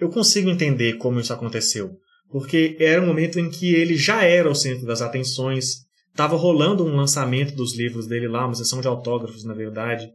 eu 0.00 0.08
consigo 0.08 0.50
entender 0.50 0.94
como 0.94 1.20
isso 1.20 1.32
aconteceu 1.32 1.96
porque 2.36 2.76
era 2.78 3.00
um 3.00 3.06
momento 3.06 3.40
em 3.40 3.48
que 3.48 3.74
ele 3.74 3.96
já 3.96 4.22
era 4.22 4.50
o 4.50 4.54
centro 4.54 4.84
das 4.84 5.00
atenções, 5.00 5.86
estava 6.10 6.36
rolando 6.36 6.84
um 6.84 6.94
lançamento 6.94 7.54
dos 7.54 7.74
livros 7.74 8.06
dele 8.06 8.28
lá, 8.28 8.44
uma 8.44 8.54
sessão 8.54 8.78
de 8.78 8.86
autógrafos, 8.86 9.42
na 9.42 9.54
verdade. 9.54 10.06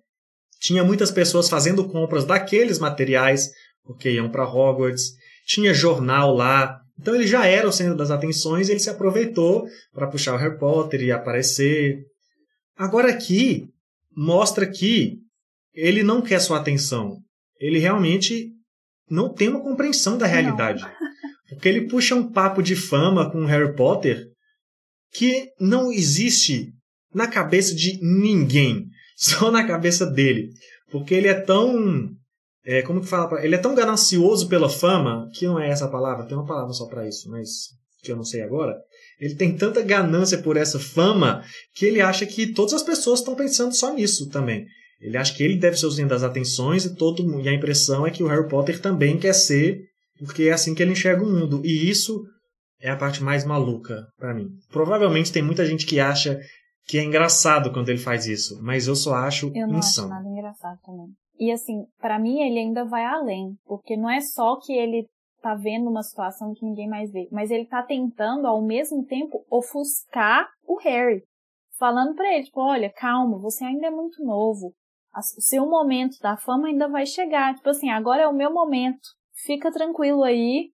Tinha 0.59 0.83
muitas 0.83 1.09
pessoas 1.09 1.49
fazendo 1.49 1.89
compras 1.89 2.23
daqueles 2.23 2.77
materiais, 2.77 3.49
porque 3.83 4.11
iam 4.11 4.29
para 4.29 4.47
Hogwarts. 4.47 5.13
Tinha 5.47 5.73
jornal 5.73 6.35
lá. 6.35 6.79
Então 6.99 7.15
ele 7.15 7.25
já 7.25 7.47
era 7.47 7.67
o 7.67 7.71
centro 7.71 7.97
das 7.97 8.11
atenções 8.11 8.69
e 8.69 8.73
ele 8.73 8.79
se 8.79 8.91
aproveitou 8.91 9.65
para 9.91 10.05
puxar 10.05 10.35
o 10.35 10.37
Harry 10.37 10.59
Potter 10.59 11.01
e 11.01 11.11
aparecer. 11.11 12.03
Agora 12.77 13.09
aqui, 13.09 13.65
mostra 14.15 14.69
que 14.69 15.17
ele 15.73 16.03
não 16.03 16.21
quer 16.21 16.39
sua 16.39 16.59
atenção. 16.59 17.17
Ele 17.59 17.79
realmente 17.79 18.51
não 19.09 19.33
tem 19.33 19.49
uma 19.49 19.63
compreensão 19.63 20.19
da 20.19 20.27
realidade. 20.27 20.83
Não. 20.83 21.10
Porque 21.61 21.69
ele 21.69 21.87
puxa 21.87 22.15
um 22.15 22.31
papo 22.31 22.63
de 22.63 22.75
fama 22.75 23.31
com 23.31 23.45
Harry 23.45 23.75
Potter 23.75 24.25
que 25.13 25.51
não 25.59 25.91
existe 25.91 26.73
na 27.13 27.27
cabeça 27.27 27.75
de 27.75 27.99
ninguém, 28.01 28.87
só 29.15 29.51
na 29.51 29.63
cabeça 29.67 30.07
dele. 30.07 30.49
Porque 30.91 31.13
ele 31.13 31.27
é 31.27 31.35
tão. 31.35 32.09
É, 32.65 32.81
como 32.81 32.99
que 32.99 33.05
fala? 33.05 33.45
Ele 33.45 33.53
é 33.53 33.59
tão 33.59 33.75
ganancioso 33.75 34.49
pela 34.49 34.69
fama, 34.69 35.29
que 35.35 35.45
não 35.45 35.59
é 35.59 35.69
essa 35.69 35.87
palavra, 35.87 36.25
tem 36.25 36.35
uma 36.35 36.47
palavra 36.47 36.73
só 36.73 36.87
para 36.87 37.07
isso, 37.07 37.29
mas 37.29 37.49
que 38.01 38.11
eu 38.11 38.15
não 38.15 38.23
sei 38.23 38.41
agora, 38.41 38.75
ele 39.19 39.35
tem 39.35 39.55
tanta 39.55 39.83
ganância 39.83 40.39
por 40.39 40.57
essa 40.57 40.79
fama 40.79 41.43
que 41.75 41.85
ele 41.85 42.01
acha 42.01 42.25
que 42.25 42.53
todas 42.53 42.73
as 42.73 42.81
pessoas 42.81 43.19
estão 43.19 43.35
pensando 43.35 43.75
só 43.75 43.93
nisso 43.93 44.27
também. 44.29 44.65
Ele 44.99 45.15
acha 45.15 45.35
que 45.35 45.43
ele 45.43 45.57
deve 45.57 45.77
ser 45.77 45.85
o 45.85 45.91
centro 45.91 46.09
das 46.09 46.23
atenções 46.23 46.85
e 46.85 46.95
todo 46.95 47.21
e 47.39 47.47
a 47.47 47.53
impressão 47.53 48.07
é 48.07 48.09
que 48.09 48.23
o 48.23 48.27
Harry 48.27 48.49
Potter 48.49 48.79
também 48.79 49.19
quer 49.19 49.33
ser, 49.33 49.90
porque 50.25 50.43
é 50.43 50.51
assim 50.51 50.73
que 50.73 50.81
ele 50.81 50.91
enxerga 50.91 51.23
o 51.23 51.29
mundo. 51.29 51.61
E 51.65 51.89
isso 51.89 52.23
é 52.79 52.89
a 52.89 52.97
parte 52.97 53.23
mais 53.23 53.45
maluca 53.45 54.07
para 54.17 54.33
mim. 54.33 54.47
Provavelmente 54.71 55.31
tem 55.31 55.41
muita 55.41 55.65
gente 55.65 55.85
que 55.85 55.99
acha 55.99 56.39
que 56.85 56.97
é 56.97 57.03
engraçado 57.03 57.71
quando 57.71 57.89
ele 57.89 57.99
faz 57.99 58.25
isso, 58.25 58.61
mas 58.61 58.87
eu 58.87 58.95
só 58.95 59.13
acho 59.15 59.51
eu 59.55 59.67
não 59.67 59.79
insano. 59.79 60.13
acho 60.13 60.23
nada 60.23 60.27
engraçado 60.27 60.79
também. 60.83 61.07
E 61.39 61.51
assim, 61.51 61.85
para 61.99 62.19
mim 62.19 62.41
ele 62.41 62.59
ainda 62.59 62.85
vai 62.85 63.05
além, 63.05 63.55
porque 63.65 63.95
não 63.95 64.09
é 64.09 64.19
só 64.19 64.57
que 64.59 64.73
ele 64.73 65.07
tá 65.41 65.55
vendo 65.55 65.89
uma 65.89 66.03
situação 66.03 66.53
que 66.53 66.65
ninguém 66.65 66.87
mais 66.87 67.11
vê, 67.11 67.27
mas 67.31 67.49
ele 67.49 67.65
tá 67.65 67.81
tentando 67.81 68.45
ao 68.45 68.63
mesmo 68.63 69.03
tempo 69.05 69.43
ofuscar 69.49 70.47
o 70.67 70.77
Harry, 70.79 71.23
falando 71.79 72.15
para 72.15 72.31
ele, 72.33 72.43
tipo, 72.43 72.61
olha, 72.61 72.91
calma, 72.93 73.39
você 73.39 73.63
ainda 73.63 73.87
é 73.87 73.91
muito 73.91 74.23
novo. 74.23 74.73
O 75.13 75.41
seu 75.41 75.67
momento 75.67 76.17
da 76.21 76.37
fama 76.37 76.67
ainda 76.67 76.87
vai 76.87 77.05
chegar. 77.05 77.53
Tipo 77.55 77.69
assim, 77.69 77.89
agora 77.89 78.21
é 78.21 78.27
o 78.27 78.33
meu 78.33 78.53
momento. 78.53 79.09
Fica 79.45 79.71
tranquilo 79.71 80.23
aí, 80.23 80.69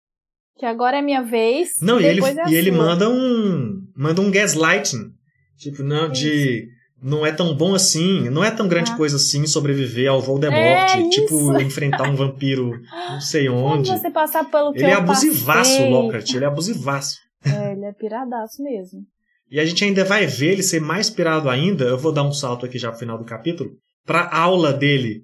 que 0.57 0.67
agora 0.67 0.99
é 0.99 1.03
minha 1.03 1.23
vez. 1.23 1.75
Não, 1.81 2.01
e 2.01 2.07
ele, 2.07 2.21
é 2.25 2.49
e 2.49 2.55
ele 2.55 2.71
manda 2.71 3.09
um 3.09 3.83
manda 3.95 4.21
um 4.21 4.31
gaslighting, 4.31 5.13
tipo, 5.57 5.83
não, 5.83 6.11
de 6.11 6.69
não 7.01 7.25
é 7.25 7.31
tão 7.31 7.55
bom 7.55 7.75
assim, 7.75 8.29
não 8.31 8.43
é 8.43 8.51
tão 8.51 8.67
grande 8.67 8.91
ah. 8.93 8.97
coisa 8.97 9.17
assim 9.17 9.47
sobreviver 9.47 10.11
ao 10.11 10.21
Voldemort, 10.21 10.97
é 10.97 11.09
tipo 11.09 11.61
enfrentar 11.61 12.09
um 12.09 12.17
vampiro 12.17 12.73
não 13.11 13.21
sei 13.21 13.49
onde. 13.49 13.91
Você 13.91 14.11
passar 14.11 14.51
pelo 14.51 14.73
que 14.73 14.79
Ele 14.79 14.91
é 14.91 14.95
abusivaço, 14.95 15.83
o 15.83 15.91
Lockhart, 15.91 16.35
ele 16.35 16.45
é 16.45 16.49
abusivaço. 16.49 17.19
É, 17.45 17.73
ele 17.73 17.85
é 17.85 17.93
piradaço 17.93 18.63
mesmo. 18.63 19.01
E 19.49 19.61
a 19.61 19.65
gente 19.65 19.85
ainda 19.85 20.05
vai 20.05 20.27
ver 20.27 20.55
ele 20.55 20.63
ser 20.63 20.81
mais 20.81 21.09
pirado 21.09 21.49
ainda, 21.49 21.85
eu 21.85 21.99
vou 21.99 22.13
dar 22.13 22.25
um 22.25 22.33
salto 22.33 22.67
aqui 22.67 22.79
já 22.79 22.91
pro 22.91 22.99
final 22.99 23.17
do 23.17 23.25
capítulo, 23.25 23.71
pra 24.05 24.29
aula 24.29 24.73
dele, 24.73 25.23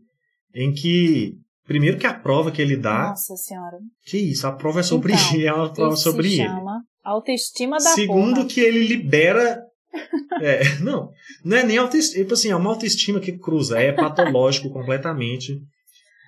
em 0.55 0.73
que 0.73 1.42
Primeiro 1.64 1.99
que 1.99 2.07
a 2.07 2.14
prova 2.14 2.50
que 2.50 2.61
ele 2.61 2.76
dá. 2.76 3.11
Nossa 3.11 3.37
senhora. 3.37 3.78
Que 4.04 4.19
isso, 4.19 4.47
a 4.47 4.52
prova 4.52 4.81
é 4.81 4.83
sobre 4.83 5.12
então, 5.12 5.40
é 5.40 5.52
uma 5.52 5.73
prova 5.73 5.97
sobre 5.97 6.28
se 6.28 6.40
ele. 6.40 6.49
chama 6.49 6.83
autoestima 7.04 7.76
da 7.78 7.90
Segundo 7.90 8.37
porra. 8.37 8.49
que 8.49 8.61
ele 8.61 8.87
libera 8.87 9.61
é, 10.40 10.78
não, 10.81 11.11
não 11.45 11.57
é 11.57 11.62
nem 11.62 11.78
autoestima, 11.78 12.23
tipo 12.23 12.35
assim, 12.35 12.50
é 12.50 12.57
uma 12.57 12.71
autoestima 12.71 13.21
que 13.21 13.38
cruza, 13.38 13.78
é 13.81 13.92
patológico 13.92 14.71
completamente. 14.73 15.59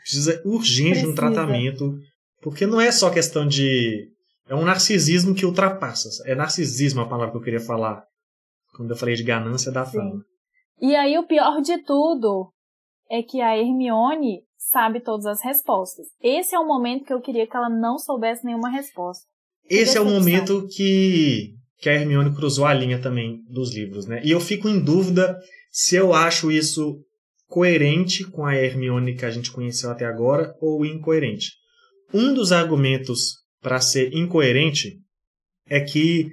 Precisa 0.02 0.42
urgente 0.44 1.00
de 1.00 1.06
um 1.06 1.14
tratamento, 1.14 1.94
porque 2.42 2.66
não 2.66 2.78
é 2.78 2.92
só 2.92 3.08
questão 3.08 3.46
de 3.46 4.10
é 4.46 4.54
um 4.54 4.64
narcisismo 4.64 5.34
que 5.34 5.46
ultrapassa. 5.46 6.10
É 6.26 6.34
narcisismo 6.34 7.00
a 7.00 7.08
palavra 7.08 7.30
que 7.32 7.38
eu 7.38 7.42
queria 7.42 7.60
falar 7.60 8.04
quando 8.76 8.90
eu 8.90 8.96
falei 8.96 9.14
de 9.14 9.22
ganância 9.22 9.72
da 9.72 9.86
fama. 9.86 10.22
E 10.80 10.94
aí 10.94 11.16
o 11.16 11.26
pior 11.26 11.62
de 11.62 11.78
tudo 11.84 12.52
é 13.10 13.22
que 13.22 13.40
a 13.40 13.56
Hermione 13.56 14.42
sabe 14.70 15.00
todas 15.00 15.26
as 15.26 15.42
respostas. 15.42 16.06
Esse 16.22 16.54
é 16.54 16.58
o 16.58 16.66
momento 16.66 17.04
que 17.04 17.12
eu 17.12 17.20
queria 17.20 17.46
que 17.46 17.56
ela 17.56 17.68
não 17.68 17.98
soubesse 17.98 18.44
nenhuma 18.44 18.70
resposta. 18.70 19.24
Esse 19.68 19.96
é 19.96 20.00
o 20.00 20.04
momento 20.04 20.66
que 20.68 21.54
que 21.78 21.90
a 21.90 21.94
Hermione 21.94 22.34
cruzou 22.34 22.64
a 22.64 22.72
linha 22.72 22.98
também 22.98 23.42
dos 23.50 23.74
livros, 23.74 24.06
né? 24.06 24.22
E 24.24 24.30
eu 24.30 24.40
fico 24.40 24.68
em 24.68 24.80
dúvida 24.80 25.38
se 25.70 25.96
eu 25.96 26.14
acho 26.14 26.50
isso 26.50 26.96
coerente 27.46 28.24
com 28.24 28.46
a 28.46 28.54
Hermione 28.54 29.14
que 29.14 29.24
a 29.26 29.30
gente 29.30 29.52
conheceu 29.52 29.90
até 29.90 30.06
agora 30.06 30.54
ou 30.62 30.86
incoerente. 30.86 31.50
Um 32.12 32.32
dos 32.32 32.52
argumentos 32.52 33.34
para 33.60 33.80
ser 33.80 34.14
incoerente 34.14 34.94
é 35.68 35.80
que 35.80 36.30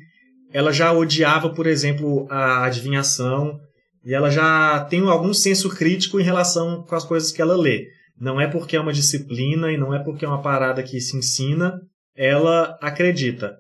ela 0.54 0.72
já 0.72 0.94
odiava, 0.94 1.54
por 1.54 1.68
exemplo, 1.68 2.28
a 2.30 2.64
adivinhação 2.66 3.60
e 4.06 4.14
ela 4.14 4.30
já 4.30 4.86
tem 4.86 5.02
algum 5.02 5.34
senso 5.34 5.70
crítico 5.70 6.20
em 6.20 6.24
relação 6.24 6.84
com 6.84 6.96
as 6.96 7.04
coisas 7.04 7.32
que 7.32 7.42
ela 7.42 7.58
lê. 7.58 7.88
Não 8.22 8.40
é 8.40 8.46
porque 8.46 8.75
é 8.75 8.80
uma 8.80 8.94
disciplina 8.94 9.72
e 9.72 9.78
não 9.78 9.96
é 9.96 9.98
porque 9.98 10.24
é 10.24 10.28
uma 10.28 10.44
parada 10.44 10.84
que 10.84 11.01
se 11.01 11.18
ensina, 11.18 11.82
ela 12.16 12.78
acredita. 12.80 13.58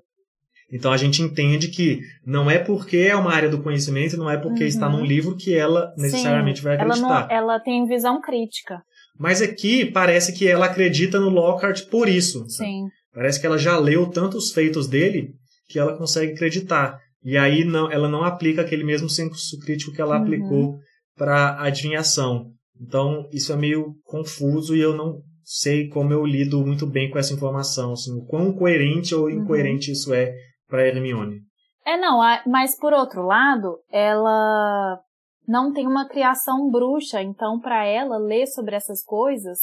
Então 0.71 0.93
a 0.93 0.97
gente 0.97 1.19
entende 1.19 1.67
que 1.67 1.99
não 2.23 2.49
é 2.49 2.59
porque 2.59 2.97
é 2.97 3.15
uma 3.15 3.33
área 3.33 3.49
do 3.49 3.63
conhecimento, 3.63 4.17
não 4.17 4.29
é 4.29 4.37
porque 4.37 4.61
uhum. 4.61 4.67
está 4.67 4.87
num 4.87 5.03
livro 5.03 5.35
que 5.35 5.55
ela 5.55 5.91
necessariamente 5.97 6.59
Sim, 6.59 6.65
vai 6.65 6.75
acreditar. 6.75 7.07
Ela, 7.07 7.21
não, 7.21 7.31
ela 7.31 7.59
tem 7.59 7.87
visão 7.87 8.21
crítica. 8.21 8.83
Mas 9.17 9.41
aqui 9.41 9.83
parece 9.83 10.31
que 10.31 10.47
ela 10.47 10.67
acredita 10.67 11.19
no 11.19 11.29
Lockhart 11.29 11.87
por 11.87 12.07
isso. 12.07 12.47
Sim. 12.47 12.85
Parece 13.11 13.41
que 13.41 13.47
ela 13.47 13.57
já 13.57 13.77
leu 13.79 14.11
tantos 14.11 14.51
feitos 14.51 14.87
dele 14.87 15.33
que 15.67 15.79
ela 15.79 15.97
consegue 15.97 16.33
acreditar. 16.33 16.99
E 17.23 17.35
aí 17.35 17.65
não, 17.65 17.91
ela 17.91 18.07
não 18.07 18.23
aplica 18.23 18.61
aquele 18.61 18.83
mesmo 18.83 19.09
senso 19.09 19.57
crítico 19.59 19.91
que 19.91 20.01
ela 20.01 20.17
uhum. 20.17 20.21
aplicou 20.21 20.79
para 21.17 21.59
adivinhação. 21.59 22.51
Então 22.81 23.27
isso 23.31 23.53
é 23.53 23.55
meio 23.55 23.95
confuso 24.03 24.75
e 24.75 24.81
eu 24.81 24.95
não 24.95 25.21
sei 25.43 25.89
como 25.89 26.11
eu 26.11 26.25
lido 26.25 26.65
muito 26.65 26.87
bem 26.87 27.09
com 27.11 27.19
essa 27.19 27.33
informação, 27.33 27.93
assim, 27.93 28.11
o 28.17 28.25
quão 28.25 28.53
coerente 28.53 29.13
ou 29.13 29.25
uhum. 29.25 29.31
incoerente 29.31 29.89
uhum. 29.89 29.93
isso 29.93 30.13
é 30.13 30.33
para 30.67 30.87
Hermione. 30.87 31.41
É, 31.85 31.97
não, 31.97 32.19
mas 32.47 32.77
por 32.77 32.93
outro 32.93 33.23
lado, 33.23 33.79
ela 33.91 34.99
não 35.47 35.73
tem 35.73 35.87
uma 35.87 36.07
criação 36.07 36.69
bruxa, 36.69 37.21
então 37.21 37.59
para 37.59 37.85
ela 37.85 38.17
ler 38.17 38.47
sobre 38.47 38.75
essas 38.75 39.03
coisas 39.03 39.59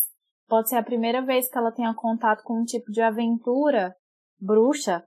pode 0.49 0.69
ser 0.69 0.77
a 0.77 0.83
primeira 0.83 1.25
vez 1.25 1.49
que 1.49 1.59
ela 1.59 1.71
tenha 1.71 1.95
contato 1.95 2.43
com 2.43 2.61
um 2.61 2.65
tipo 2.65 2.91
de 2.91 3.01
aventura 3.01 3.95
bruxa 4.41 5.05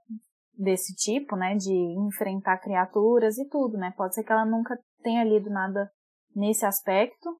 desse 0.56 0.94
tipo, 0.94 1.36
né, 1.36 1.56
de 1.56 1.74
enfrentar 2.06 2.58
criaturas 2.58 3.36
e 3.38 3.48
tudo, 3.48 3.76
né? 3.76 3.92
Pode 3.96 4.14
ser 4.14 4.22
que 4.22 4.32
ela 4.32 4.46
nunca 4.46 4.78
tenha 5.02 5.24
lido 5.24 5.50
nada 5.50 5.90
nesse 6.34 6.64
aspecto. 6.64 7.30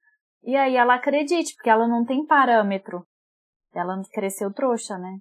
E 0.42 0.57
aí 0.57 0.76
ela 0.76 0.94
acredite, 0.94 1.55
porque 1.55 1.70
ela 1.70 1.87
não 1.87 2.05
tem 2.05 2.26
parâmetro. 2.26 3.07
Ela 3.74 4.00
cresceu 4.12 4.52
trouxa, 4.52 4.98
né? 4.98 5.18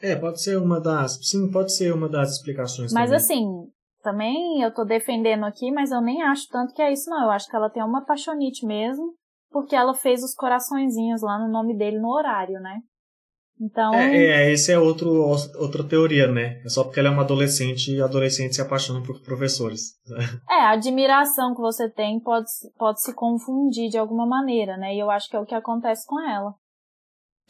É, 0.00 0.16
pode 0.16 0.42
ser 0.42 0.56
uma 0.56 0.80
das. 0.80 1.18
Sim, 1.22 1.50
pode 1.50 1.74
ser 1.74 1.92
uma 1.92 2.08
das 2.08 2.32
explicações. 2.32 2.92
Mas 2.92 3.10
também. 3.10 3.16
assim, 3.16 3.72
também 4.02 4.62
eu 4.62 4.74
tô 4.74 4.84
defendendo 4.84 5.44
aqui, 5.44 5.70
mas 5.70 5.90
eu 5.90 6.00
nem 6.00 6.22
acho 6.22 6.48
tanto 6.48 6.74
que 6.74 6.82
é 6.82 6.92
isso, 6.92 7.08
não. 7.08 7.24
Eu 7.24 7.30
acho 7.30 7.48
que 7.48 7.56
ela 7.56 7.70
tem 7.70 7.82
uma 7.82 8.04
paixonite 8.04 8.66
mesmo, 8.66 9.14
porque 9.50 9.76
ela 9.76 9.94
fez 9.94 10.22
os 10.22 10.34
coraçõezinhos 10.34 11.22
lá 11.22 11.38
no 11.38 11.50
nome 11.50 11.76
dele 11.76 11.98
no 11.98 12.10
horário, 12.10 12.60
né? 12.60 12.80
Então. 13.60 13.94
É, 13.94 14.16
é 14.16 14.52
esse 14.52 14.72
é 14.72 14.78
outro, 14.78 15.10
outra 15.10 15.84
teoria, 15.84 16.26
né? 16.26 16.60
É 16.64 16.68
só 16.68 16.82
porque 16.82 16.98
ela 16.98 17.08
é 17.08 17.12
uma 17.12 17.22
adolescente 17.22 17.92
e 17.92 18.02
adolescentes 18.02 18.56
se 18.56 18.62
apaixonam 18.62 19.02
por 19.02 19.20
professores. 19.22 19.94
É, 20.50 20.60
a 20.60 20.70
admiração 20.72 21.54
que 21.54 21.60
você 21.60 21.88
tem 21.88 22.20
pode, 22.20 22.46
pode 22.78 23.02
se 23.02 23.12
confundir 23.14 23.90
de 23.90 23.98
alguma 23.98 24.26
maneira, 24.26 24.76
né? 24.76 24.94
E 24.94 25.00
eu 25.00 25.10
acho 25.10 25.28
que 25.28 25.36
é 25.36 25.40
o 25.40 25.46
que 25.46 25.54
acontece 25.54 26.06
com 26.06 26.20
ela. 26.20 26.54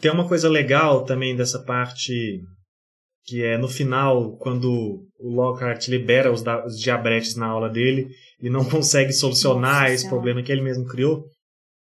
Tem 0.00 0.10
uma 0.10 0.26
coisa 0.26 0.48
legal 0.48 1.04
também 1.04 1.36
dessa 1.36 1.62
parte 1.64 2.40
que 3.26 3.42
é 3.42 3.56
no 3.56 3.68
final, 3.68 4.36
quando 4.36 5.06
o 5.18 5.30
Lockhart 5.30 5.88
libera 5.88 6.30
os, 6.30 6.42
os 6.66 6.78
diabretes 6.78 7.36
na 7.36 7.46
aula 7.46 7.70
dele 7.70 8.08
e 8.40 8.50
não 8.50 8.64
consegue 8.68 9.12
solucionar 9.12 9.82
Nossa, 9.82 9.94
esse 9.94 10.08
problema 10.08 10.42
que 10.42 10.52
ele 10.52 10.62
mesmo 10.62 10.86
criou, 10.86 11.24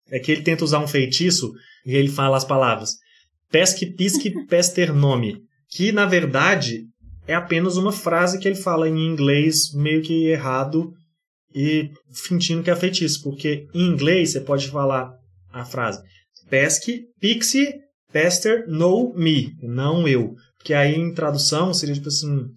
é 0.09 0.19
que 0.19 0.31
ele 0.31 0.43
tenta 0.43 0.63
usar 0.63 0.79
um 0.79 0.87
feitiço 0.87 1.51
e 1.85 1.95
ele 1.95 2.09
fala 2.09 2.37
as 2.37 2.45
palavras 2.45 2.95
pesque, 3.51 3.85
pisque, 3.85 4.45
pester 4.45 4.93
nome, 4.93 5.41
que 5.69 5.91
na 5.91 6.05
verdade 6.05 6.85
é 7.27 7.35
apenas 7.35 7.77
uma 7.77 7.91
frase 7.91 8.39
que 8.39 8.47
ele 8.47 8.55
fala 8.55 8.89
em 8.89 9.07
inglês 9.07 9.73
meio 9.73 10.01
que 10.01 10.27
errado 10.27 10.91
e 11.53 11.91
fingindo 12.11 12.63
que 12.63 12.71
é 12.71 12.75
feitiço, 12.75 13.23
porque 13.23 13.67
em 13.73 13.87
inglês 13.87 14.31
você 14.31 14.41
pode 14.41 14.69
falar 14.69 15.11
a 15.51 15.65
frase 15.65 16.01
pesque, 16.49 17.05
pixie, 17.19 17.71
Pester 18.11 18.67
know 18.67 19.13
me, 19.15 19.55
não 19.61 20.07
eu. 20.07 20.35
Porque 20.57 20.73
aí 20.73 20.95
em 20.95 21.13
tradução 21.13 21.73
seria 21.73 21.95
tipo 21.95 22.07
assim, 22.07 22.47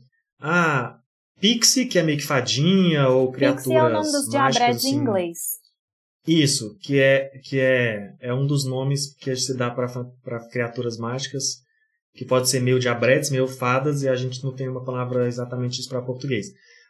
ah, 0.41 0.97
Pixie, 1.41 1.87
que 1.87 1.99
é 1.99 2.03
meio 2.03 2.19
que 2.19 2.25
fadinha 2.25 3.09
ou 3.09 3.31
criaturas 3.31 3.65
Pixie 3.65 3.77
é 3.77 3.83
o 3.83 3.91
nome 3.91 4.13
dos 4.13 4.29
diabretes 4.29 4.77
assim. 4.77 4.95
em 4.95 4.99
inglês. 4.99 5.39
Isso, 6.27 6.77
que 6.81 7.01
é 7.01 7.31
que 7.43 7.59
é, 7.59 8.15
é 8.21 8.33
um 8.33 8.47
dos 8.47 8.65
nomes 8.65 9.15
que 9.17 9.35
se 9.35 9.57
dá 9.57 9.71
para 9.71 10.49
criaturas 10.51 10.97
mágicas, 10.97 11.57
que 12.15 12.25
pode 12.25 12.49
ser 12.49 12.61
meio 12.61 12.79
diabretes, 12.79 13.31
meio 13.31 13.49
fadas, 13.49 14.03
e 14.03 14.09
a 14.09 14.15
gente 14.15 14.43
não 14.45 14.55
tem 14.55 14.69
uma 14.69 14.85
palavra 14.85 15.27
exatamente 15.27 15.81
isso 15.81 15.89
para 15.89 16.03
português. 16.03 16.47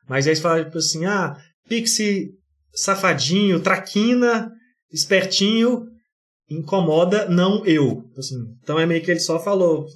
Mas 0.09 0.27
aí 0.27 0.37
você 0.37 0.42
fala 0.42 0.64
tipo 0.64 0.79
assim, 0.79 1.07
ah, 1.07 1.37
Pixie 1.68 2.31
safadinho, 2.75 3.61
traquina, 3.61 4.51
espertinho, 4.92 5.87
incomoda, 6.51 7.29
não 7.29 7.64
eu. 7.64 8.05
Assim, 8.16 8.37
então 8.62 8.79
é 8.79 8.87
meio 8.87 9.03
que 9.03 9.11
ele 9.11 9.21
só 9.21 9.38
falou, 9.38 9.87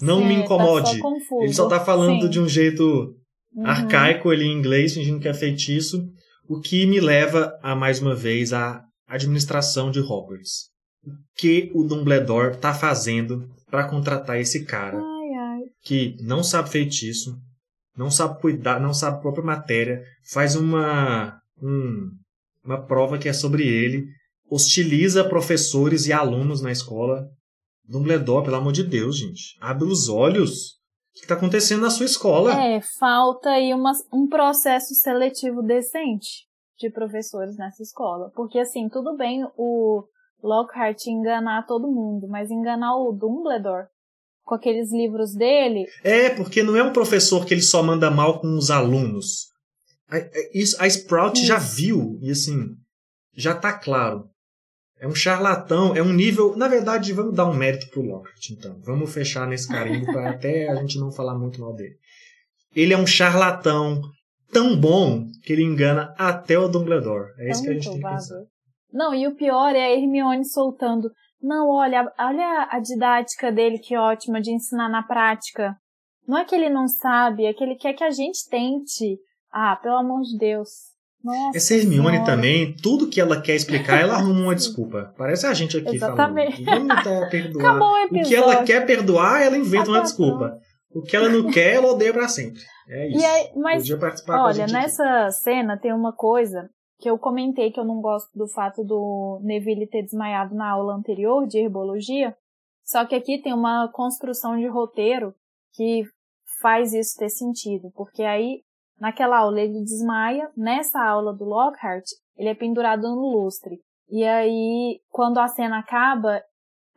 não 0.00 0.20
Sim, 0.20 0.28
me 0.28 0.34
tá 0.36 0.40
incomode. 0.40 1.00
Tá 1.00 1.08
ele 1.42 1.54
só 1.54 1.68
tá 1.68 1.80
falando 1.80 2.22
Sim. 2.22 2.30
de 2.30 2.40
um 2.40 2.48
jeito 2.48 3.14
uhum. 3.54 3.66
arcaico 3.66 4.30
ali 4.30 4.46
em 4.46 4.58
inglês, 4.58 4.94
fingindo 4.94 5.20
que 5.20 5.28
é 5.28 5.34
feitiço, 5.34 6.04
o 6.48 6.60
que 6.60 6.86
me 6.86 7.00
leva 7.00 7.58
a 7.62 7.74
mais 7.74 8.00
uma 8.00 8.14
vez 8.14 8.52
a 8.52 8.84
administração 9.06 9.90
de 9.90 10.00
Hogwarts. 10.00 10.70
O 11.04 11.10
que 11.36 11.70
o 11.74 11.84
Dumbledore 11.84 12.56
tá 12.56 12.72
fazendo 12.72 13.48
para 13.70 13.88
contratar 13.88 14.40
esse 14.40 14.64
cara 14.64 14.98
ai, 14.98 15.34
ai. 15.34 15.60
que 15.82 16.16
não 16.20 16.44
sabe 16.44 16.70
feitiço, 16.70 17.36
não 17.96 18.10
sabe 18.10 18.40
cuidar, 18.40 18.80
não 18.80 18.94
sabe 18.94 19.16
a 19.16 19.20
própria 19.20 19.44
matéria, 19.44 20.02
faz 20.30 20.56
uma, 20.56 21.38
um, 21.60 22.10
uma 22.64 22.80
prova 22.86 23.18
que 23.18 23.28
é 23.28 23.32
sobre 23.32 23.66
ele, 23.66 24.06
hostiliza 24.50 25.28
professores 25.28 26.06
e 26.06 26.12
alunos 26.12 26.60
na 26.60 26.70
escola. 26.70 27.26
Dumbledore, 27.84 28.44
pelo 28.44 28.56
amor 28.56 28.72
de 28.72 28.84
Deus, 28.84 29.18
gente, 29.18 29.56
abre 29.60 29.84
os 29.84 30.08
olhos. 30.08 30.78
O 31.12 31.14
que 31.14 31.20
está 31.20 31.34
acontecendo 31.34 31.82
na 31.82 31.90
sua 31.90 32.06
escola? 32.06 32.52
É, 32.58 32.80
falta 32.98 33.50
aí 33.50 33.74
uma, 33.74 33.92
um 34.12 34.26
processo 34.26 34.94
seletivo 34.94 35.62
decente 35.62 36.46
de 36.78 36.90
professores 36.90 37.56
nessa 37.56 37.82
escola. 37.82 38.30
Porque, 38.34 38.58
assim, 38.58 38.88
tudo 38.88 39.14
bem 39.16 39.46
o 39.56 40.04
Lockhart 40.42 41.06
enganar 41.06 41.66
todo 41.66 41.92
mundo, 41.92 42.26
mas 42.28 42.50
enganar 42.50 42.96
o 42.96 43.12
Dumbledore 43.12 43.88
com 44.42 44.54
aqueles 44.54 44.90
livros 44.90 45.34
dele. 45.34 45.86
É, 46.02 46.30
porque 46.30 46.62
não 46.62 46.76
é 46.76 46.82
um 46.82 46.92
professor 46.92 47.44
que 47.44 47.54
ele 47.54 47.62
só 47.62 47.82
manda 47.82 48.10
mal 48.10 48.40
com 48.40 48.56
os 48.56 48.70
alunos. 48.70 49.50
A, 50.08 50.16
isso, 50.52 50.76
a 50.80 50.86
Sprout 50.86 51.38
isso. 51.38 51.46
já 51.46 51.58
viu, 51.58 52.18
e 52.22 52.30
assim, 52.30 52.70
já 53.34 53.54
tá 53.54 53.72
claro. 53.72 54.28
É 55.02 55.08
um 55.08 55.16
charlatão, 55.16 55.96
é 55.96 56.00
um 56.00 56.12
nível. 56.12 56.56
Na 56.56 56.68
verdade, 56.68 57.12
vamos 57.12 57.34
dar 57.34 57.46
um 57.46 57.54
mérito 57.54 57.90
pro 57.90 58.02
Lockhart, 58.02 58.50
então. 58.52 58.78
Vamos 58.84 59.12
fechar 59.12 59.48
nesse 59.48 59.66
carimbo 59.66 60.06
para 60.06 60.30
até 60.30 60.68
a 60.68 60.76
gente 60.76 60.96
não 61.00 61.10
falar 61.10 61.36
muito 61.36 61.60
mal 61.60 61.74
dele. 61.74 61.96
Ele 62.72 62.94
é 62.94 62.96
um 62.96 63.04
charlatão 63.04 64.00
tão 64.52 64.76
bom 64.78 65.26
que 65.42 65.52
ele 65.52 65.64
engana 65.64 66.14
até 66.16 66.56
o 66.56 66.68
Dumbledore. 66.68 67.32
É 67.36 67.50
isso 67.50 67.64
que 67.64 67.70
a 67.70 67.72
gente 67.72 67.90
tem 67.90 68.00
que 68.00 68.08
pensar. 68.08 68.44
Não, 68.92 69.12
e 69.12 69.26
o 69.26 69.34
pior 69.34 69.74
é 69.74 69.86
a 69.86 69.90
Hermione 69.90 70.44
soltando. 70.44 71.10
Não, 71.42 71.68
olha, 71.68 72.08
olha 72.16 72.68
a 72.70 72.78
didática 72.78 73.50
dele, 73.50 73.80
que 73.80 73.96
ótima, 73.96 74.40
de 74.40 74.52
ensinar 74.52 74.88
na 74.88 75.02
prática. 75.02 75.74
Não 76.28 76.38
é 76.38 76.44
que 76.44 76.54
ele 76.54 76.70
não 76.70 76.86
sabe, 76.86 77.44
é 77.44 77.52
que 77.52 77.64
ele 77.64 77.74
quer 77.74 77.94
que 77.94 78.04
a 78.04 78.10
gente 78.10 78.48
tente. 78.48 79.18
Ah, 79.50 79.74
pelo 79.74 79.96
amor 79.96 80.20
de 80.20 80.38
Deus. 80.38 80.91
Nossa 81.22 81.56
Essa 81.56 81.74
Hermione 81.74 82.16
senhora. 82.16 82.24
também, 82.24 82.74
tudo 82.74 83.08
que 83.08 83.20
ela 83.20 83.40
quer 83.40 83.54
explicar, 83.54 84.00
ela 84.00 84.14
arruma 84.14 84.40
uma 84.40 84.54
desculpa. 84.56 85.14
Parece 85.16 85.46
a 85.46 85.54
gente 85.54 85.76
aqui 85.76 85.96
Exatamente. 85.96 86.64
falando. 86.64 86.88
Vamos 86.88 87.30
perdoar. 87.30 87.64
Acabou 87.66 87.88
o, 87.88 88.04
o 88.04 88.22
que 88.24 88.34
ela 88.34 88.64
quer 88.64 88.86
perdoar, 88.86 89.42
ela 89.42 89.56
inventa 89.56 89.82
Acabou. 89.82 89.94
uma 89.94 90.02
desculpa. 90.02 90.58
O 90.94 91.02
que 91.02 91.16
ela 91.16 91.28
não 91.28 91.50
quer, 91.50 91.74
ela 91.76 91.90
odeia 91.92 92.12
pra 92.12 92.28
sempre. 92.28 92.60
É 92.88 93.08
isso. 93.08 93.24
Aí, 93.24 93.50
mas, 93.56 93.84
olha, 94.28 94.66
nessa 94.66 95.04
aqui. 95.26 95.32
cena 95.36 95.78
tem 95.78 95.92
uma 95.92 96.12
coisa 96.12 96.68
que 96.98 97.08
eu 97.08 97.18
comentei 97.18 97.70
que 97.72 97.80
eu 97.80 97.84
não 97.84 98.00
gosto 98.00 98.30
do 98.34 98.46
fato 98.46 98.84
do 98.84 99.40
Neville 99.42 99.88
ter 99.88 100.02
desmaiado 100.02 100.54
na 100.54 100.70
aula 100.70 100.94
anterior 100.94 101.46
de 101.46 101.58
herbologia, 101.58 102.36
só 102.84 103.04
que 103.04 103.14
aqui 103.14 103.40
tem 103.40 103.52
uma 103.54 103.88
construção 103.92 104.56
de 104.58 104.66
roteiro 104.68 105.34
que 105.72 106.04
faz 106.60 106.92
isso 106.92 107.16
ter 107.18 107.28
sentido, 107.30 107.90
porque 107.94 108.22
aí 108.22 108.60
naquela 108.98 109.38
aula 109.38 109.60
ele 109.60 109.82
desmaia, 109.82 110.50
nessa 110.56 111.02
aula 111.02 111.32
do 111.34 111.44
Lockhart 111.44 112.04
ele 112.36 112.48
é 112.48 112.54
pendurado 112.54 113.02
no 113.02 113.30
lustre. 113.30 113.80
E 114.08 114.24
aí, 114.24 115.00
quando 115.10 115.38
a 115.38 115.48
cena 115.48 115.78
acaba, 115.78 116.42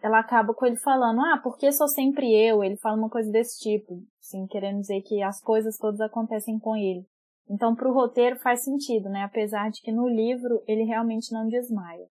ela 0.01 0.19
acaba 0.19 0.53
com 0.53 0.65
ele 0.65 0.77
falando, 0.77 1.21
ah, 1.21 1.39
por 1.41 1.57
que 1.57 1.71
sou 1.71 1.87
sempre 1.87 2.33
eu? 2.33 2.63
Ele 2.63 2.77
fala 2.77 2.97
uma 2.97 3.09
coisa 3.09 3.31
desse 3.31 3.59
tipo, 3.59 4.01
assim, 4.19 4.45
querendo 4.47 4.79
dizer 4.79 5.01
que 5.01 5.21
as 5.21 5.41
coisas 5.41 5.77
todas 5.77 6.01
acontecem 6.01 6.59
com 6.59 6.75
ele. 6.75 7.05
Então, 7.49 7.75
para 7.75 7.89
o 7.89 7.93
roteiro 7.93 8.37
faz 8.37 8.63
sentido, 8.63 9.09
né? 9.09 9.23
Apesar 9.23 9.69
de 9.69 9.81
que 9.81 9.91
no 9.91 10.07
livro 10.07 10.61
ele 10.67 10.83
realmente 10.83 11.31
não 11.31 11.47
desmaia. 11.47 12.05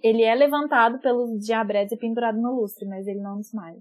Ele 0.00 0.22
é 0.22 0.34
levantado 0.34 0.98
pelos 1.00 1.38
diabretes 1.44 1.92
e 1.92 1.98
pendurado 1.98 2.40
no 2.40 2.54
lustre, 2.54 2.86
mas 2.86 3.06
ele 3.06 3.20
não 3.20 3.38
desmaia. 3.38 3.80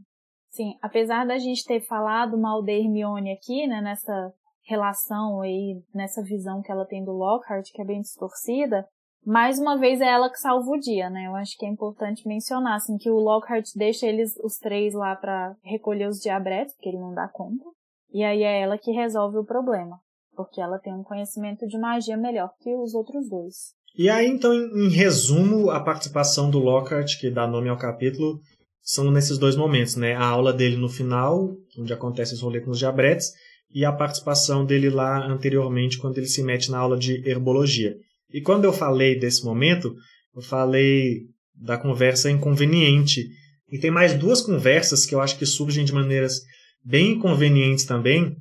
Sim, 0.50 0.78
apesar 0.82 1.26
da 1.26 1.38
gente 1.38 1.65
ter 1.65 1.82
falado 1.82 2.38
mal 2.38 2.63
da 2.63 2.72
Hermione 2.72 3.32
aqui, 3.32 3.68
né, 3.68 3.82
nessa 3.82 4.34
relação 4.65 5.41
aí, 5.41 5.82
nessa 5.93 6.21
visão 6.23 6.62
que 6.62 6.71
ela 6.71 6.86
tem 6.86 7.04
do 7.04 7.12
Lockhart, 7.12 7.71
que 7.71 7.82
é 7.82 7.86
bem 7.86 8.01
distorcida, 8.01 8.86
mais 9.25 9.58
uma 9.58 9.78
vez 9.78 10.01
é 10.01 10.08
ela 10.08 10.30
que 10.30 10.39
salva 10.39 10.69
o 10.69 10.80
dia, 10.80 11.10
né? 11.10 11.28
Eu 11.28 11.36
acho 11.36 11.58
que 11.58 11.65
é 11.65 11.69
importante 11.69 12.28
mencionar, 12.28 12.75
assim, 12.75 12.97
que 12.97 13.10
o 13.10 13.17
Lockhart 13.17 13.65
deixa 13.75 14.06
eles, 14.06 14.36
os 14.43 14.58
três 14.58 14.93
lá 14.93 15.15
para 15.15 15.56
recolher 15.63 16.08
os 16.08 16.19
diabretes, 16.19 16.75
porque 16.75 16.89
ele 16.89 16.99
não 16.99 17.13
dá 17.13 17.28
conta, 17.28 17.63
e 18.12 18.23
aí 18.23 18.43
é 18.43 18.62
ela 18.62 18.78
que 18.78 18.91
resolve 18.91 19.38
o 19.38 19.45
problema 19.45 19.99
porque 20.36 20.62
ela 20.62 20.78
tem 20.78 20.93
um 20.93 21.04
conhecimento 21.04 21.65
de 21.65 21.78
magia 21.78 22.17
melhor 22.17 22.51
que 22.60 22.75
os 22.75 22.93
outros 22.93 23.30
dois. 23.30 23.73
E 23.97 24.10
aí, 24.10 24.28
então, 24.28 24.54
em, 24.54 24.89
resumo, 24.89 25.71
a 25.71 25.80
participação 25.80 26.51
do 26.51 26.60
Lockhart, 26.60 27.17
que 27.17 27.32
dá 27.32 27.47
nome 27.47 27.69
ao 27.69 27.78
capítulo, 27.78 28.41
são 28.82 29.10
nesses 29.10 29.38
dois 29.38 29.56
momentos, 29.56 29.95
né? 29.95 30.15
A 30.15 30.25
aula 30.25 30.51
dele 30.51 30.75
no 30.75 30.89
final, 30.89 31.56
onde 31.80 31.93
acontece 31.93 32.34
os 32.34 32.41
rolê 32.41 32.60
com 32.60 32.71
os 32.71 32.80
diabretes, 32.80 33.32
e 33.76 33.84
a 33.84 33.92
participação 33.92 34.66
dele 34.66 34.90
lá 34.90 35.28
anteriormente, 35.28 35.98
quando 35.98 36.18
ele 36.18 36.28
se 36.28 36.42
mete 36.42 36.72
na 36.72 36.78
aula 36.78 36.98
de 36.98 37.22
herbologia. 37.30 37.94
E 38.34 38.40
quando 38.40 38.64
eu 38.64 38.72
falei 38.72 39.20
desse 39.20 39.44
momento, 39.44 39.94
eu 40.34 40.42
falei 40.42 41.24
da 41.54 41.78
conversa 41.78 42.32
inconveniente. 42.32 43.28
E 43.70 43.78
tem 43.78 43.92
mais 43.92 44.14
duas 44.14 44.42
conversas 44.42 45.06
que 45.06 45.14
eu 45.14 45.20
acho 45.20 45.38
que 45.38 45.46
surgem 45.46 45.84
de 45.84 45.94
maneiras 45.94 46.40
bem 46.86 47.12
inconvenientes 47.12 47.84
também, 47.84 48.38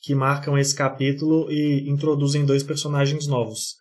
que 0.00 0.14
marcam 0.14 0.56
esse 0.56 0.74
capítulo 0.74 1.52
e 1.52 1.86
introduzem 1.90 2.46
dois 2.46 2.62
personagens 2.62 3.26
novos. 3.26 3.74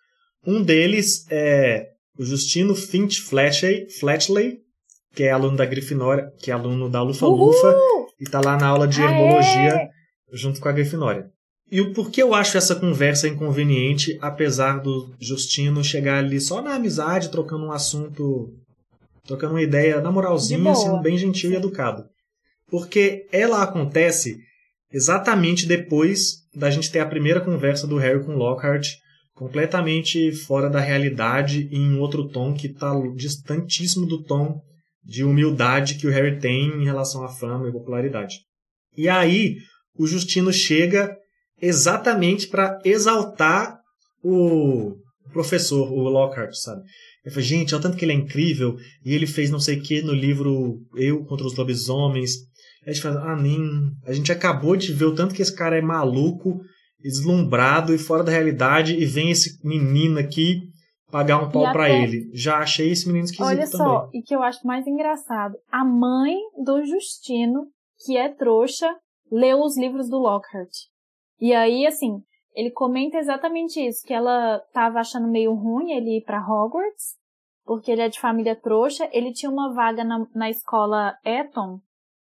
Um 0.45 0.61
deles 0.61 1.25
é 1.31 1.87
o 2.19 2.25
Justino 2.25 2.75
Finch 2.75 3.21
Fletchley, 3.21 3.89
Fletchley 3.91 4.57
que 5.15 5.23
é 5.23 5.31
aluno 5.31 5.57
da 5.57 5.65
Grifinória, 5.65 6.31
que 6.39 6.51
é 6.51 6.53
aluno 6.53 6.89
da 6.89 7.01
Lufa-Lufa, 7.01 7.75
e 8.19 8.23
está 8.23 8.39
lá 8.39 8.55
na 8.55 8.67
aula 8.67 8.87
de 8.87 9.01
herbologia! 9.01 9.89
Junto 10.31 10.59
com 10.59 10.69
a 10.69 10.71
Grifinória. 10.71 11.29
E 11.69 11.81
o 11.81 11.93
porquê 11.93 12.23
eu 12.23 12.33
acho 12.33 12.57
essa 12.57 12.75
conversa 12.75 13.27
inconveniente, 13.27 14.17
apesar 14.21 14.79
do 14.79 15.13
Justino 15.19 15.83
chegar 15.83 16.19
ali 16.19 16.39
só 16.39 16.61
na 16.61 16.75
amizade, 16.75 17.29
trocando 17.29 17.65
um 17.65 17.71
assunto, 17.71 18.53
trocando 19.25 19.53
uma 19.53 19.61
ideia 19.61 19.99
na 19.99 20.11
moralzinha, 20.11 20.73
sendo 20.73 21.01
bem 21.01 21.17
gentil 21.17 21.51
e 21.51 21.55
educado. 21.55 22.05
Porque 22.69 23.27
ela 23.31 23.61
acontece 23.61 24.37
exatamente 24.91 25.65
depois 25.65 26.37
da 26.55 26.69
gente 26.69 26.91
ter 26.91 26.99
a 26.99 27.05
primeira 27.05 27.41
conversa 27.41 27.85
do 27.85 27.97
Harry 27.97 28.23
com 28.23 28.35
Lockhart, 28.35 28.87
completamente 29.33 30.31
fora 30.31 30.69
da 30.69 30.79
realidade 30.79 31.67
e 31.69 31.77
em 31.77 31.99
outro 31.99 32.29
tom 32.29 32.53
que 32.53 32.67
está 32.67 32.93
distantíssimo 33.15 34.07
do 34.07 34.23
tom 34.23 34.61
de 35.03 35.23
humildade 35.23 35.95
que 35.95 36.07
o 36.07 36.11
Harry 36.11 36.39
tem 36.39 36.67
em 36.69 36.83
relação 36.83 37.23
à 37.23 37.29
fama 37.29 37.67
e 37.67 37.71
popularidade. 37.71 38.39
E 38.95 39.07
aí 39.07 39.57
o 39.97 40.07
Justino 40.07 40.51
chega 40.51 41.15
exatamente 41.61 42.47
para 42.47 42.79
exaltar 42.85 43.79
o 44.23 44.95
professor, 45.31 45.91
o 45.91 46.09
Lockhart, 46.09 46.53
sabe? 46.53 46.83
Ele 47.23 47.33
fala, 47.33 47.45
gente, 47.45 47.75
olha 47.75 47.81
tanto 47.81 47.97
que 47.97 48.05
ele 48.05 48.13
é 48.13 48.15
incrível, 48.15 48.75
e 49.03 49.13
ele 49.13 49.27
fez 49.27 49.49
não 49.49 49.59
sei 49.59 49.77
o 49.77 49.81
que 49.81 50.01
no 50.01 50.13
livro 50.13 50.79
Eu 50.95 51.25
contra 51.25 51.45
os 51.45 51.55
Lobisomens, 51.55 52.35
a 52.85 52.91
gente 52.93 53.01
fala, 53.01 53.33
ah, 53.33 53.35
nem. 53.35 53.59
A 54.05 54.13
gente 54.13 54.31
acabou 54.31 54.77
de 54.77 54.93
ver 54.93 55.05
o 55.05 55.13
tanto 55.13 55.35
que 55.35 55.41
esse 55.41 55.53
cara 55.53 55.77
é 55.77 55.81
maluco, 55.81 56.61
deslumbrado 57.01 57.93
e 57.93 57.97
fora 57.97 58.23
da 58.23 58.31
realidade, 58.31 58.93
e 58.93 59.05
vem 59.05 59.29
esse 59.29 59.59
menino 59.61 60.17
aqui 60.17 60.61
pagar 61.11 61.37
um 61.43 61.51
pau 61.51 61.71
para 61.73 61.89
ele. 61.89 62.29
Já 62.33 62.59
achei 62.59 62.91
esse 62.91 63.07
menino 63.07 63.25
esquisito 63.25 63.45
Olha 63.45 63.69
também. 63.69 63.77
só, 63.77 64.09
e 64.13 64.21
que 64.21 64.33
eu 64.33 64.41
acho 64.41 64.65
mais 64.65 64.87
engraçado, 64.87 65.55
a 65.69 65.83
mãe 65.83 66.37
do 66.63 66.85
Justino, 66.85 67.67
que 68.05 68.15
é 68.15 68.29
trouxa, 68.29 68.89
leu 69.31 69.61
os 69.61 69.77
livros 69.77 70.09
do 70.09 70.17
Lockhart. 70.17 70.71
E 71.39 71.53
aí, 71.53 71.85
assim, 71.85 72.21
ele 72.55 72.71
comenta 72.71 73.17
exatamente 73.17 73.79
isso, 73.79 74.05
que 74.05 74.13
ela 74.13 74.59
tava 74.73 74.99
achando 74.99 75.27
meio 75.27 75.53
ruim 75.53 75.91
ele 75.91 76.17
ir 76.17 76.23
para 76.23 76.41
Hogwarts, 76.41 77.15
porque 77.65 77.91
ele 77.91 78.01
é 78.01 78.09
de 78.09 78.19
família 78.19 78.55
trouxa, 78.55 79.07
ele 79.11 79.31
tinha 79.33 79.51
uma 79.51 79.73
vaga 79.73 80.03
na, 80.03 80.25
na 80.33 80.49
escola 80.49 81.15
Eton, 81.23 81.79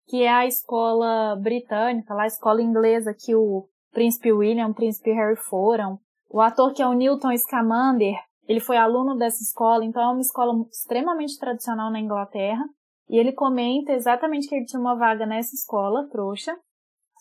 que 0.09 0.23
é 0.23 0.31
a 0.31 0.47
escola 0.47 1.37
britânica, 1.37 2.15
lá 2.15 2.25
a 2.25 2.27
escola 2.27 2.63
inglesa 2.63 3.15
que 3.15 3.35
o 3.35 3.69
príncipe 3.93 4.33
William, 4.33 4.69
o 4.69 4.75
príncipe 4.75 5.13
Harry 5.13 5.37
foram. 5.37 5.99
O 6.29 6.41
ator 6.41 6.73
que 6.73 6.83
é 6.83 6.87
o 6.87 6.95
Newton 6.95 7.37
Scamander, 7.37 8.17
ele 8.47 8.61
foi 8.61 8.77
aluno 8.77 9.17
dessa 9.17 9.43
escola, 9.43 9.85
então 9.85 10.03
é 10.03 10.09
uma 10.09 10.21
escola 10.21 10.53
extremamente 10.71 11.39
tradicional 11.39 11.91
na 11.91 12.01
Inglaterra. 12.01 12.65
E 13.09 13.19
ele 13.19 13.33
comenta 13.33 13.93
exatamente 13.93 14.49
que 14.49 14.55
ele 14.55 14.65
tinha 14.65 14.81
uma 14.81 14.97
vaga 14.97 15.27
nessa 15.27 15.55
escola, 15.55 16.09
trouxa. 16.09 16.57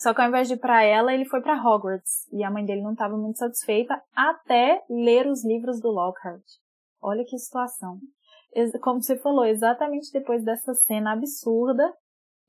Só 0.03 0.13
que 0.13 0.19
ao 0.19 0.27
invés 0.27 0.49
de 0.49 0.55
ir 0.55 0.57
para 0.57 0.83
ela, 0.83 1.13
ele 1.13 1.23
foi 1.23 1.39
para 1.39 1.55
Hogwarts. 1.55 2.27
E 2.33 2.43
a 2.43 2.51
mãe 2.51 2.65
dele 2.65 2.81
não 2.81 2.91
estava 2.91 3.15
muito 3.15 3.39
satisfeita 3.39 4.01
até 4.13 4.83
ler 4.89 5.27
os 5.27 5.45
livros 5.45 5.79
do 5.79 5.89
Lockhart. 5.91 6.43
Olha 7.01 7.23
que 7.23 7.37
situação. 7.37 7.99
Como 8.81 9.01
você 9.01 9.17
falou, 9.17 9.45
exatamente 9.45 10.11
depois 10.11 10.43
dessa 10.43 10.73
cena 10.73 11.13
absurda, 11.13 11.89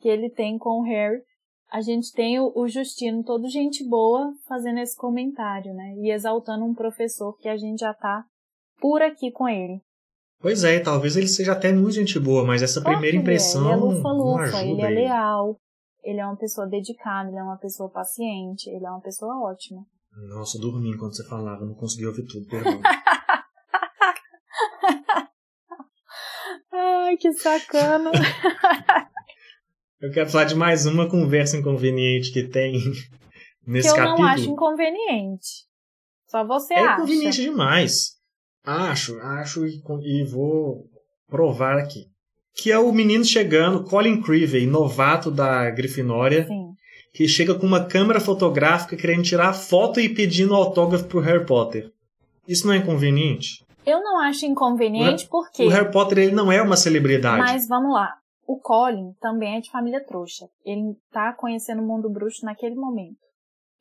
que 0.01 0.09
ele 0.09 0.29
tem 0.29 0.59
com 0.59 0.81
o 0.81 0.83
Harry, 0.83 1.23
a 1.71 1.81
gente 1.81 2.13
tem 2.13 2.41
o, 2.41 2.67
Justino, 2.67 3.23
todo 3.23 3.49
gente 3.49 3.89
boa, 3.89 4.35
fazendo 4.49 4.81
esse 4.81 4.97
comentário, 4.97 5.73
né? 5.75 5.95
E 5.99 6.11
exaltando 6.11 6.65
um 6.65 6.75
professor 6.75 7.39
que 7.39 7.49
a 7.49 7.57
gente 7.57 7.79
já 7.79 7.95
tá 7.95 8.25
por 8.81 9.01
aqui 9.01 9.31
com 9.31 9.49
ele. 9.49 9.81
Pois 10.41 10.65
é, 10.65 10.81
talvez 10.81 11.17
ele 11.17 11.29
seja 11.29 11.53
até 11.53 11.73
muito 11.73 11.93
gente 11.93 12.19
boa, 12.19 12.45
mas 12.45 12.63
essa 12.63 12.83
primeira 12.83 13.17
impressão. 13.17 13.63
Ele 13.63 13.71
é, 13.71 13.77
ele 13.77 13.83
é 13.83 13.95
lufa-lufa, 13.95 14.63
ele 14.65 14.83
é 14.83 14.91
leal, 14.91 15.57
ele 16.05 16.21
é 16.21 16.27
uma 16.27 16.37
pessoa 16.37 16.69
dedicada, 16.69 17.29
ele 17.29 17.39
é 17.39 17.43
uma 17.43 17.57
pessoa 17.57 17.91
paciente, 17.91 18.69
ele 18.69 18.85
é 18.87 18.91
uma 18.91 19.01
pessoa 19.01 19.51
ótima. 19.51 19.85
Nossa, 20.29 20.59
eu 20.59 20.61
dormi 20.61 20.91
enquanto 20.91 21.17
você 21.17 21.27
falava, 21.27 21.65
não 21.65 21.75
consegui 21.75 22.07
ouvir 22.07 22.25
tudo, 22.27 22.47
perdão. 22.47 22.81
Ai, 26.73 27.17
que 27.17 27.33
sacana. 27.33 28.13
eu 30.01 30.13
quero 30.13 30.31
falar 30.31 30.45
de 30.45 30.55
mais 30.55 30.87
uma 30.87 31.09
conversa 31.09 31.57
inconveniente 31.57 32.33
que 32.33 32.49
tem 32.49 32.75
nesse 33.67 33.93
que 33.93 33.95
eu 33.95 34.05
capítulo. 34.05 34.23
não 34.23 34.29
acho 34.35 34.51
inconveniente. 34.51 35.65
Só 36.29 36.47
você 36.47 36.75
é 36.75 36.79
acha. 36.79 36.91
É 36.91 36.95
inconveniente 36.95 37.43
demais. 37.43 38.15
Acho, 38.65 39.19
acho 39.21 39.67
e, 39.67 39.83
e 40.03 40.25
vou 40.25 40.85
provar 41.27 41.79
aqui. 41.79 42.14
Que 42.55 42.71
é 42.71 42.79
o 42.79 42.93
menino 42.93 43.25
chegando, 43.25 43.85
Colin 43.85 44.21
Creevey, 44.21 44.67
novato 44.67 45.31
da 45.31 45.69
Grifinória, 45.71 46.47
Sim. 46.47 46.73
que 47.13 47.27
chega 47.27 47.55
com 47.55 47.67
uma 47.67 47.85
câmera 47.85 48.21
fotográfica 48.21 48.97
querendo 48.97 49.23
tirar 49.23 49.53
foto 49.53 49.99
e 49.99 50.09
pedindo 50.09 50.55
autógrafo 50.55 51.07
pro 51.07 51.21
Harry 51.21 51.45
Potter. 51.45 51.91
Isso 52.47 52.67
não 52.67 52.75
é 52.75 52.79
inconveniente? 52.79 53.65
Eu 53.85 54.03
não 54.03 54.19
acho 54.19 54.47
inconveniente 54.47 55.29
porque. 55.29 55.65
O 55.65 55.69
Harry 55.69 55.91
Potter 55.91 56.19
ele 56.19 56.33
não 56.33 56.51
é 56.51 56.63
uma 56.63 56.77
celebridade. 56.77 57.39
Mas 57.39 57.69
vamos 57.69 57.93
lá. 57.93 58.15
O 58.47 58.59
Colin 58.59 59.13
também 59.21 59.57
é 59.57 59.61
de 59.61 59.71
família 59.71 60.05
trouxa. 60.05 60.47
Ele 60.65 60.95
tá 61.11 61.33
conhecendo 61.33 61.83
o 61.83 61.87
mundo 61.87 62.11
bruxo 62.11 62.45
naquele 62.45 62.75
momento. 62.75 63.19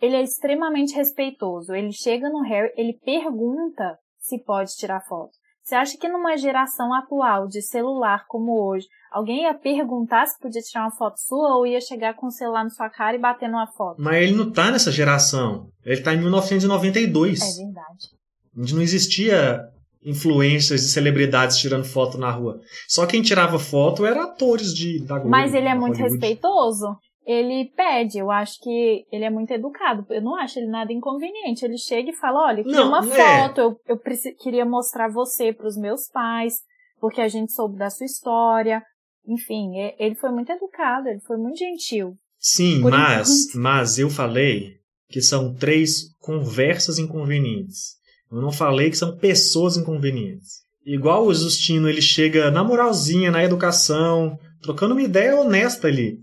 Ele 0.01 0.15
é 0.15 0.21
extremamente 0.21 0.95
respeitoso. 0.95 1.73
Ele 1.73 1.91
chega 1.91 2.29
no 2.29 2.41
Harry, 2.41 2.71
ele 2.75 2.93
pergunta 2.93 3.97
se 4.19 4.37
pode 4.39 4.75
tirar 4.75 5.01
foto. 5.01 5.31
Você 5.63 5.75
acha 5.75 5.97
que 5.97 6.09
numa 6.09 6.35
geração 6.35 6.93
atual 6.93 7.47
de 7.47 7.61
celular 7.61 8.25
como 8.27 8.61
hoje, 8.67 8.85
alguém 9.09 9.43
ia 9.43 9.53
perguntar 9.53 10.25
se 10.25 10.37
podia 10.37 10.61
tirar 10.61 10.81
uma 10.81 10.91
foto 10.91 11.17
sua 11.17 11.55
ou 11.55 11.65
ia 11.65 11.79
chegar 11.79 12.15
com 12.15 12.27
o 12.27 12.31
celular 12.31 12.65
na 12.65 12.69
sua 12.69 12.89
cara 12.89 13.15
e 13.15 13.19
bater 13.19 13.47
numa 13.47 13.67
foto? 13.67 14.01
Mas 14.01 14.23
ele 14.23 14.35
não 14.35 14.51
tá 14.51 14.71
nessa 14.71 14.91
geração. 14.91 15.69
Ele 15.85 16.01
tá 16.01 16.13
em 16.13 16.19
1992. 16.19 17.41
É 17.41 17.63
verdade. 17.63 18.09
Onde 18.57 18.75
não 18.75 18.81
existia 18.81 19.61
influências 20.05 20.81
de 20.81 20.87
celebridades 20.87 21.57
tirando 21.57 21.85
foto 21.85 22.17
na 22.17 22.29
rua. 22.29 22.59
Só 22.89 23.05
quem 23.05 23.21
tirava 23.21 23.57
foto 23.57 24.05
era 24.05 24.23
atores 24.23 24.73
de 24.73 24.99
da 25.05 25.15
Globo. 25.15 25.29
Mas 25.29 25.53
ele 25.53 25.67
é 25.67 25.75
muito 25.75 25.93
Hollywood. 25.97 26.19
respeitoso. 26.19 26.87
Ele 27.25 27.71
pede, 27.75 28.17
eu 28.17 28.29
acho 28.29 28.59
que 28.59 29.05
ele 29.11 29.23
é 29.23 29.29
muito 29.29 29.51
educado. 29.51 30.05
Eu 30.09 30.21
não 30.21 30.35
acho 30.35 30.59
ele 30.59 30.67
nada 30.67 30.91
inconveniente. 30.91 31.63
Ele 31.63 31.77
chega 31.77 32.09
e 32.09 32.15
fala: 32.15 32.47
olha, 32.47 32.63
queria 32.63 32.79
Não, 32.79 32.89
uma 32.89 32.99
é. 32.99 33.47
foto, 33.47 33.61
eu, 33.61 33.79
eu 33.87 33.99
queria 34.41 34.65
mostrar 34.65 35.09
você 35.09 35.53
para 35.53 35.67
os 35.67 35.77
meus 35.77 36.09
pais, 36.09 36.55
porque 36.99 37.21
a 37.21 37.27
gente 37.27 37.53
soube 37.53 37.77
da 37.77 37.89
sua 37.89 38.05
história. 38.05 38.83
Enfim, 39.25 39.77
ele 39.97 40.15
foi 40.15 40.31
muito 40.31 40.51
educado, 40.51 41.07
ele 41.07 41.21
foi 41.21 41.37
muito 41.37 41.57
gentil. 41.57 42.13
Sim, 42.37 42.81
Por 42.81 42.91
mas, 42.91 43.29
enquanto. 43.29 43.55
mas 43.63 43.97
eu 43.97 44.09
falei 44.09 44.73
que 45.07 45.21
são 45.21 45.53
três 45.53 46.13
conversas 46.19 46.99
inconvenientes. 46.99 47.95
Eu 48.29 48.41
não 48.41 48.51
falei 48.51 48.89
que 48.89 48.97
são 48.97 49.15
pessoas 49.15 49.77
inconvenientes. 49.77 50.63
Igual 50.85 51.25
o 51.25 51.33
Justino, 51.33 51.87
ele 51.87 52.01
chega 52.01 52.51
na 52.51 52.63
moralzinha, 52.63 53.31
na 53.31 53.43
educação, 53.43 54.37
trocando 54.61 54.93
uma 54.93 55.03
ideia 55.03 55.39
honesta 55.39 55.87
ali. 55.87 56.17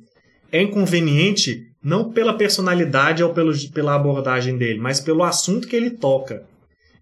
É 0.52 0.62
inconveniente 0.62 1.66
não 1.82 2.12
pela 2.12 2.34
personalidade 2.34 3.22
ou 3.22 3.32
pelo, 3.32 3.52
pela 3.72 3.94
abordagem 3.94 4.56
dele, 4.56 4.78
mas 4.78 5.00
pelo 5.00 5.22
assunto 5.22 5.66
que 5.66 5.76
ele 5.76 5.90
toca. 5.90 6.44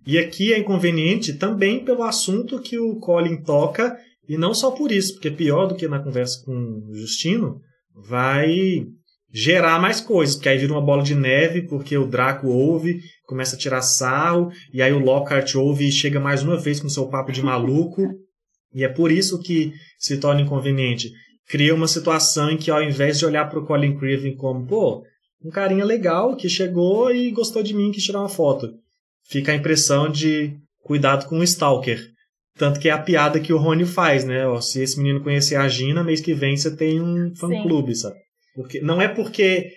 E 0.06 0.18
aqui 0.18 0.52
é 0.52 0.58
inconveniente 0.58 1.34
também 1.34 1.84
pelo 1.84 2.02
assunto 2.02 2.60
que 2.60 2.78
o 2.78 2.96
Colin 2.96 3.42
toca, 3.42 3.96
e 4.28 4.38
não 4.38 4.54
só 4.54 4.70
por 4.70 4.92
isso, 4.92 5.14
porque 5.14 5.30
pior 5.30 5.66
do 5.66 5.74
que 5.74 5.88
na 5.88 5.98
conversa 5.98 6.42
com 6.44 6.52
o 6.88 6.94
Justino, 6.94 7.60
vai 7.94 8.86
gerar 9.30 9.80
mais 9.80 10.00
coisas, 10.00 10.36
porque 10.36 10.48
aí 10.48 10.58
vira 10.58 10.72
uma 10.72 10.84
bola 10.84 11.02
de 11.02 11.14
neve, 11.14 11.62
porque 11.62 11.96
o 11.96 12.06
Draco 12.06 12.48
ouve, 12.48 13.00
começa 13.26 13.56
a 13.56 13.58
tirar 13.58 13.82
sarro, 13.82 14.50
e 14.72 14.80
aí 14.80 14.92
o 14.92 14.98
Lockhart 14.98 15.54
ouve 15.54 15.88
e 15.88 15.92
chega 15.92 16.18
mais 16.18 16.42
uma 16.42 16.56
vez 16.56 16.80
com 16.80 16.88
seu 16.88 17.06
papo 17.08 17.32
de 17.32 17.42
maluco, 17.42 18.02
e 18.72 18.84
é 18.84 18.88
por 18.88 19.10
isso 19.12 19.38
que 19.40 19.72
se 19.98 20.18
torna 20.18 20.40
inconveniente. 20.40 21.10
Cria 21.48 21.74
uma 21.74 21.88
situação 21.88 22.50
em 22.50 22.56
que 22.56 22.70
ao 22.70 22.82
invés 22.82 23.18
de 23.18 23.26
olhar 23.26 23.48
para 23.48 23.58
o 23.58 23.66
Colin 23.66 23.98
Creevy 23.98 24.36
como, 24.36 24.66
pô, 24.66 25.04
um 25.42 25.50
carinha 25.50 25.84
legal 25.84 26.36
que 26.36 26.48
chegou 26.48 27.12
e 27.12 27.30
gostou 27.30 27.62
de 27.62 27.74
mim, 27.74 27.90
quis 27.90 28.04
tirar 28.04 28.20
uma 28.20 28.28
foto. 28.28 28.74
Fica 29.28 29.52
a 29.52 29.54
impressão 29.54 30.10
de 30.10 30.54
cuidado 30.82 31.26
com 31.26 31.38
o 31.38 31.44
Stalker. 31.44 32.00
Tanto 32.56 32.80
que 32.80 32.88
é 32.88 32.92
a 32.92 32.98
piada 32.98 33.38
que 33.38 33.52
o 33.52 33.58
Rony 33.58 33.86
faz, 33.86 34.24
né? 34.24 34.46
Ó, 34.46 34.60
se 34.60 34.82
esse 34.82 34.98
menino 34.98 35.22
conhecer 35.22 35.54
a 35.54 35.68
Gina, 35.68 36.02
mês 36.02 36.20
que 36.20 36.34
vem 36.34 36.56
você 36.56 36.74
tem 36.74 37.00
um 37.00 37.32
fã-clube, 37.36 37.94
sabe? 37.94 38.16
Porque, 38.54 38.80
não 38.80 39.00
é 39.00 39.06
porque 39.06 39.70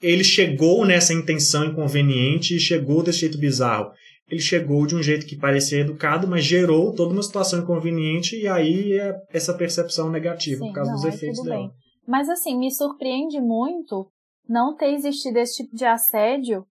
ele 0.00 0.24
chegou 0.24 0.84
nessa 0.86 1.12
intenção 1.12 1.66
inconveniente 1.66 2.56
e 2.56 2.60
chegou 2.60 3.02
desse 3.02 3.20
jeito 3.20 3.38
bizarro. 3.38 3.92
Ele 4.32 4.40
chegou 4.40 4.86
de 4.86 4.96
um 4.96 5.02
jeito 5.02 5.26
que 5.26 5.36
parecia 5.36 5.80
educado, 5.80 6.26
mas 6.26 6.42
gerou 6.42 6.94
toda 6.94 7.12
uma 7.12 7.22
situação 7.22 7.60
inconveniente 7.60 8.34
e 8.34 8.48
aí 8.48 8.98
é 8.98 9.14
essa 9.30 9.52
percepção 9.52 10.08
negativa 10.08 10.60
Sim, 10.60 10.68
por 10.68 10.74
causa 10.74 10.90
não, 10.90 10.96
dos 10.96 11.04
efeitos 11.04 11.42
dela. 11.42 11.56
bem. 11.56 11.70
Mas 12.08 12.30
assim, 12.30 12.58
me 12.58 12.74
surpreende 12.74 13.38
muito 13.42 14.10
não 14.48 14.74
ter 14.74 14.94
existido 14.94 15.38
esse 15.38 15.62
tipo 15.62 15.76
de 15.76 15.84
assédio 15.84 16.64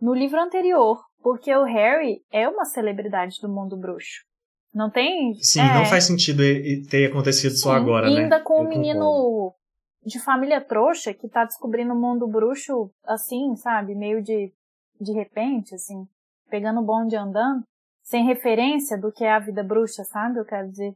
no 0.00 0.14
livro 0.14 0.40
anterior, 0.40 1.02
porque 1.22 1.54
o 1.54 1.64
Harry 1.64 2.22
é 2.32 2.48
uma 2.48 2.64
celebridade 2.64 3.36
do 3.42 3.48
mundo 3.48 3.76
bruxo. 3.76 4.24
Não 4.74 4.90
tem? 4.90 5.34
Sim, 5.34 5.60
é, 5.60 5.74
não 5.74 5.84
faz 5.84 6.04
sentido 6.04 6.42
ter 6.88 7.10
acontecido 7.10 7.54
só 7.58 7.74
sim, 7.74 7.76
agora, 7.76 8.08
e 8.08 8.14
né? 8.14 8.22
ainda 8.22 8.40
com 8.40 8.54
o 8.54 8.66
menino 8.66 9.00
concordo. 9.00 9.54
de 10.06 10.18
família 10.18 10.62
trouxa 10.62 11.12
que 11.12 11.28
tá 11.28 11.44
descobrindo 11.44 11.92
o 11.92 12.00
mundo 12.00 12.26
bruxo 12.26 12.90
assim, 13.04 13.54
sabe? 13.56 13.94
Meio 13.94 14.22
de, 14.22 14.50
de 14.98 15.12
repente, 15.12 15.74
assim, 15.74 16.06
pegando 16.52 16.80
o 16.80 16.84
bonde 16.84 17.16
andando, 17.16 17.64
sem 18.02 18.26
referência 18.26 19.00
do 19.00 19.10
que 19.10 19.24
é 19.24 19.32
a 19.32 19.38
vida 19.38 19.64
bruxa, 19.64 20.04
sabe? 20.04 20.38
Eu 20.38 20.44
quero 20.44 20.68
dizer. 20.68 20.94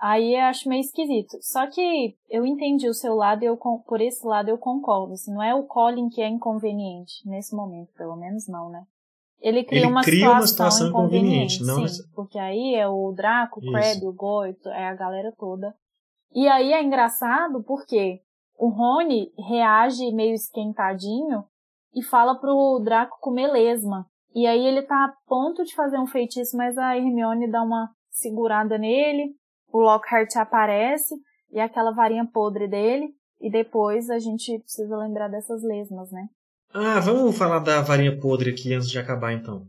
Aí 0.00 0.34
eu 0.34 0.40
acho 0.40 0.68
meio 0.68 0.80
esquisito. 0.80 1.38
Só 1.40 1.70
que 1.70 2.16
eu 2.28 2.44
entendi 2.44 2.88
o 2.88 2.94
seu 2.94 3.14
lado 3.14 3.44
e 3.44 3.46
eu, 3.46 3.56
por 3.56 4.00
esse 4.00 4.26
lado 4.26 4.48
eu 4.48 4.58
concordo. 4.58 5.12
Assim, 5.12 5.32
não 5.32 5.42
é 5.42 5.54
o 5.54 5.62
Colin 5.62 6.08
que 6.08 6.20
é 6.20 6.28
inconveniente, 6.28 7.12
nesse 7.24 7.54
momento, 7.54 7.92
pelo 7.96 8.16
menos 8.16 8.48
não, 8.48 8.68
né? 8.68 8.82
Ele 9.40 9.62
cria, 9.62 9.82
Ele 9.82 9.86
uma, 9.86 10.02
cria 10.02 10.18
situação 10.18 10.38
uma 10.40 10.46
situação 10.46 10.88
inconveniente, 10.88 11.62
não 11.62 11.86
sim, 11.86 12.02
porque 12.14 12.38
aí 12.38 12.74
é 12.74 12.86
o 12.86 13.12
Draco, 13.12 13.60
o. 13.60 13.70
Crabbe, 13.70 14.06
o 14.06 14.12
Goito, 14.12 14.68
é 14.68 14.86
a 14.86 14.94
galera 14.94 15.32
toda. 15.38 15.74
E 16.34 16.46
aí 16.48 16.72
é 16.72 16.82
engraçado 16.82 17.62
porque 17.62 18.20
o 18.58 18.68
Rony 18.68 19.32
reage 19.38 20.12
meio 20.12 20.34
esquentadinho 20.34 21.44
e 21.94 22.02
fala 22.02 22.38
pro 22.38 22.80
Draco 22.84 23.18
comer 23.20 23.48
lesma. 23.48 24.09
E 24.34 24.46
aí 24.46 24.64
ele 24.66 24.82
tá 24.82 25.04
a 25.04 25.12
ponto 25.28 25.64
de 25.64 25.74
fazer 25.74 25.98
um 25.98 26.06
feitiço, 26.06 26.56
mas 26.56 26.78
a 26.78 26.96
Hermione 26.96 27.50
dá 27.50 27.62
uma 27.62 27.90
segurada 28.10 28.78
nele, 28.78 29.34
o 29.72 29.78
Lockhart 29.80 30.34
aparece 30.36 31.14
e 31.52 31.58
aquela 31.58 31.92
varinha 31.92 32.26
podre 32.32 32.68
dele, 32.68 33.08
e 33.40 33.50
depois 33.50 34.08
a 34.10 34.18
gente 34.18 34.58
precisa 34.60 34.96
lembrar 34.96 35.28
dessas 35.28 35.62
lesmas, 35.62 36.10
né? 36.12 36.26
Ah, 36.72 37.00
vamos 37.00 37.36
falar 37.36 37.58
da 37.60 37.80
varinha 37.80 38.16
podre 38.16 38.50
aqui 38.50 38.72
antes 38.72 38.88
de 38.88 38.98
acabar 38.98 39.32
então. 39.32 39.66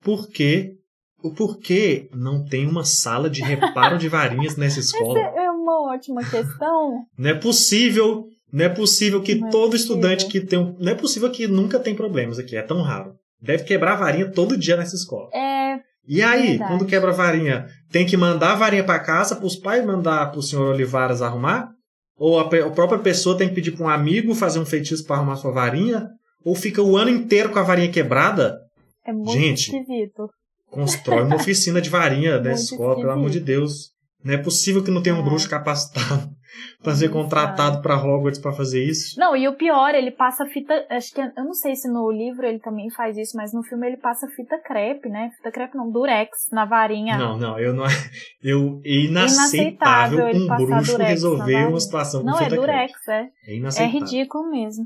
Por 0.00 0.28
que 0.28 0.76
o 1.22 1.32
porquê 1.34 2.08
não 2.14 2.44
tem 2.44 2.68
uma 2.68 2.84
sala 2.84 3.28
de 3.30 3.42
reparo 3.42 3.98
de 3.98 4.08
varinhas 4.08 4.56
nessa 4.56 4.78
escola? 4.80 5.18
Essa 5.18 5.40
é 5.40 5.50
uma 5.50 5.92
ótima 5.92 6.20
questão. 6.28 7.04
Não 7.18 7.30
é 7.30 7.34
possível, 7.34 8.28
não 8.52 8.64
é 8.64 8.68
possível 8.68 9.20
que 9.22 9.34
Não 9.34 9.48
é 9.48 9.50
todo 9.50 9.70
possível. 9.72 9.96
estudante 9.96 10.26
que 10.28 10.40
tem 10.40 10.58
um, 10.58 10.76
não 10.78 10.92
é 10.92 10.94
possível 10.94 11.30
que 11.32 11.48
nunca 11.48 11.80
tem 11.80 11.96
problemas 11.96 12.38
aqui, 12.38 12.54
é 12.56 12.62
tão 12.62 12.82
raro. 12.82 13.16
Deve 13.40 13.64
quebrar 13.64 13.92
a 13.92 13.96
varinha 13.96 14.30
todo 14.30 14.56
dia 14.56 14.76
nessa 14.76 14.96
escola. 14.96 15.28
É, 15.34 15.78
E 16.06 16.22
aí, 16.22 16.50
Verdade. 16.50 16.70
quando 16.70 16.86
quebra 16.86 17.10
a 17.10 17.14
varinha, 17.14 17.66
tem 17.90 18.04
que 18.06 18.16
mandar 18.16 18.52
a 18.52 18.56
varinha 18.56 18.84
para 18.84 18.98
casa 18.98 19.36
para 19.36 19.46
os 19.46 19.56
pais 19.56 19.84
mandar 19.84 20.30
para 20.30 20.38
o 20.38 20.42
senhor 20.42 20.72
Olivares 20.74 21.22
arrumar? 21.22 21.70
Ou 22.16 22.38
a, 22.38 22.42
a 22.44 22.70
própria 22.70 22.98
pessoa 22.98 23.36
tem 23.36 23.48
que 23.48 23.54
pedir 23.54 23.72
para 23.72 23.86
um 23.86 23.88
amigo 23.88 24.34
fazer 24.34 24.58
um 24.58 24.66
feitiço 24.66 25.04
para 25.06 25.16
arrumar 25.16 25.36
sua 25.36 25.50
varinha? 25.50 26.08
Ou 26.44 26.54
fica 26.54 26.82
o 26.82 26.96
ano 26.96 27.10
inteiro 27.10 27.50
com 27.50 27.58
a 27.58 27.62
varinha 27.62 27.90
quebrada? 27.90 28.60
é 29.06 29.12
muito 29.12 29.32
Gente, 29.32 29.74
esquisito. 29.74 30.28
Constrói 30.70 31.22
uma 31.22 31.36
oficina 31.36 31.80
de 31.80 31.90
varinha 31.90 32.38
nessa 32.40 32.72
escola, 32.74 32.96
pelo 32.96 33.10
amor 33.10 33.30
de 33.30 33.40
Deus. 33.40 33.93
Não 34.24 34.32
é 34.32 34.38
possível 34.38 34.82
que 34.82 34.90
não 34.90 35.02
tenha 35.02 35.14
um 35.14 35.20
É. 35.20 35.22
bruxo 35.22 35.48
capacitado 35.50 36.30
para 36.82 36.94
ser 36.94 37.06
Não 37.10 37.12
contratado 37.22 37.82
para 37.82 37.94
Hogwarts 37.96 38.40
para 38.40 38.52
fazer 38.52 38.82
isso. 38.82 39.18
Não, 39.20 39.36
e 39.36 39.46
o 39.46 39.54
pior, 39.54 39.94
ele 39.94 40.10
passa 40.10 40.46
fita. 40.46 40.72
Acho 40.88 41.12
que. 41.12 41.20
Eu 41.20 41.44
não 41.44 41.52
sei 41.52 41.76
se 41.76 41.88
no 41.88 42.10
livro 42.10 42.46
ele 42.46 42.58
também 42.58 42.90
faz 42.90 43.18
isso, 43.18 43.36
mas 43.36 43.52
no 43.52 43.62
filme 43.62 43.86
ele 43.86 43.96
passa 43.98 44.26
fita 44.28 44.58
crepe, 44.58 45.08
né? 45.10 45.30
Fita 45.36 45.52
crepe 45.52 45.76
não, 45.76 45.90
durex 45.90 46.30
na 46.50 46.64
varinha. 46.64 47.18
Não, 47.18 47.36
não, 47.36 47.58
eu 47.58 47.74
não. 47.74 47.84
Eu 48.42 48.80
é 48.84 48.88
Inaceitável 49.04 50.28
inaceitável 50.30 50.62
um 50.62 50.66
bruxo 50.66 50.92
durex 50.92 51.10
resolver 51.10 51.66
uma 51.68 51.80
situação 51.80 52.20
com 52.20 52.26
Não, 52.26 52.38
é 52.40 52.44
fita 52.44 52.56
durex, 52.56 52.92
é. 52.92 53.04
crepe. 53.04 53.32
É 53.46 53.52
É 53.52 53.56
inaceitável. 53.56 54.00
ridículo 54.00 54.50
mesmo. 54.50 54.84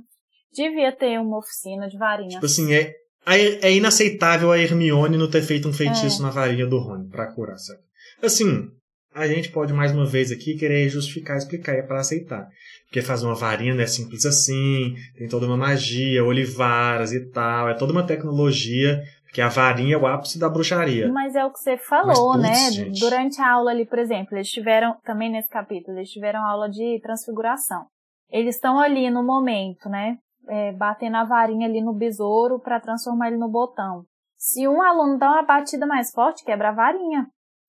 Devia 0.52 0.90
ter 0.92 1.20
uma 1.20 1.38
oficina 1.38 1.88
de 1.88 1.96
varinha. 1.98 2.30
Tipo 2.30 2.46
assim, 2.46 2.72
é, 2.74 2.94
é 3.26 3.72
inaceitável 3.72 4.50
a 4.50 4.58
Hermione 4.58 5.16
não 5.18 5.30
ter 5.30 5.42
feito 5.42 5.68
um 5.68 5.72
feitiço 5.72 6.20
É. 6.20 6.24
na 6.24 6.30
varinha 6.30 6.66
do 6.66 6.78
Rony 6.78 7.08
pra 7.08 7.32
curar, 7.32 7.58
sabe? 7.58 7.80
Assim, 8.22 8.68
a 9.14 9.26
gente 9.26 9.50
pode 9.50 9.72
mais 9.72 9.92
uma 9.92 10.06
vez 10.06 10.30
aqui 10.30 10.56
querer 10.56 10.88
justificar, 10.88 11.36
explicar 11.36 11.74
e 11.74 11.78
é 11.78 11.82
para 11.82 12.00
aceitar. 12.00 12.48
Porque 12.84 13.02
fazer 13.02 13.26
uma 13.26 13.34
varinha 13.34 13.74
não 13.74 13.82
é 13.82 13.86
simples 13.86 14.24
assim, 14.24 14.94
tem 15.16 15.28
toda 15.28 15.46
uma 15.46 15.56
magia, 15.56 16.24
olivaras 16.24 17.12
e 17.12 17.30
tal, 17.30 17.68
é 17.68 17.74
toda 17.74 17.92
uma 17.92 18.06
tecnologia, 18.06 19.02
que 19.32 19.40
a 19.40 19.48
varinha 19.48 19.94
é 19.94 19.98
o 19.98 20.06
ápice 20.06 20.38
da 20.38 20.48
bruxaria. 20.48 21.10
Mas 21.12 21.34
é 21.34 21.44
o 21.44 21.52
que 21.52 21.58
você 21.58 21.76
falou, 21.76 22.38
Mas, 22.38 22.42
né? 22.42 22.70
Gente. 22.70 23.00
Durante 23.00 23.40
a 23.40 23.52
aula 23.52 23.70
ali, 23.70 23.84
por 23.84 23.98
exemplo, 23.98 24.36
eles 24.36 24.48
tiveram, 24.48 24.96
também 25.04 25.30
nesse 25.30 25.48
capítulo, 25.48 25.98
eles 25.98 26.10
tiveram 26.10 26.44
aula 26.44 26.68
de 26.68 26.98
transfiguração. 27.02 27.86
Eles 28.30 28.54
estão 28.54 28.78
ali 28.78 29.10
no 29.10 29.24
momento, 29.24 29.88
né? 29.88 30.16
É, 30.48 30.72
batendo 30.72 31.16
a 31.16 31.24
varinha 31.24 31.66
ali 31.66 31.82
no 31.82 31.92
besouro 31.92 32.58
para 32.58 32.80
transformar 32.80 33.28
ele 33.28 33.36
no 33.36 33.50
botão. 33.50 34.04
Se 34.38 34.66
um 34.66 34.80
aluno 34.80 35.18
dá 35.18 35.30
uma 35.30 35.42
batida 35.42 35.86
mais 35.86 36.10
forte, 36.10 36.44
quebra 36.44 36.70
a 36.70 36.72
varinha. 36.72 37.26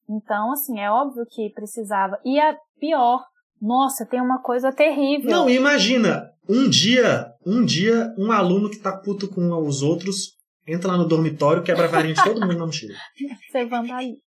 Então, 0.09 0.51
assim, 0.51 0.79
é 0.79 0.89
óbvio 0.89 1.25
que 1.29 1.51
precisava. 1.53 2.19
E 2.25 2.39
a 2.39 2.57
pior, 2.79 3.23
nossa, 3.61 4.05
tem 4.05 4.19
uma 4.19 4.41
coisa 4.41 4.71
terrível. 4.71 5.29
Não, 5.29 5.49
imagina, 5.49 6.31
um 6.49 6.67
dia, 6.67 7.27
um 7.45 7.63
dia, 7.63 8.13
um 8.17 8.31
aluno 8.31 8.69
que 8.69 8.79
tá 8.79 8.97
puto 8.97 9.29
com 9.29 9.55
os 9.65 9.83
outros 9.83 10.39
entra 10.71 10.91
lá 10.91 10.97
no 10.97 11.07
dormitório, 11.07 11.63
quebra 11.63 11.85
a 11.85 11.87
varinha 11.87 12.13
de 12.13 12.23
todo 12.23 12.39
mundo 12.39 12.57
na 12.57 12.65
mochila. 12.65 12.93
Você 13.51 13.65
vandaliza. 13.65 14.21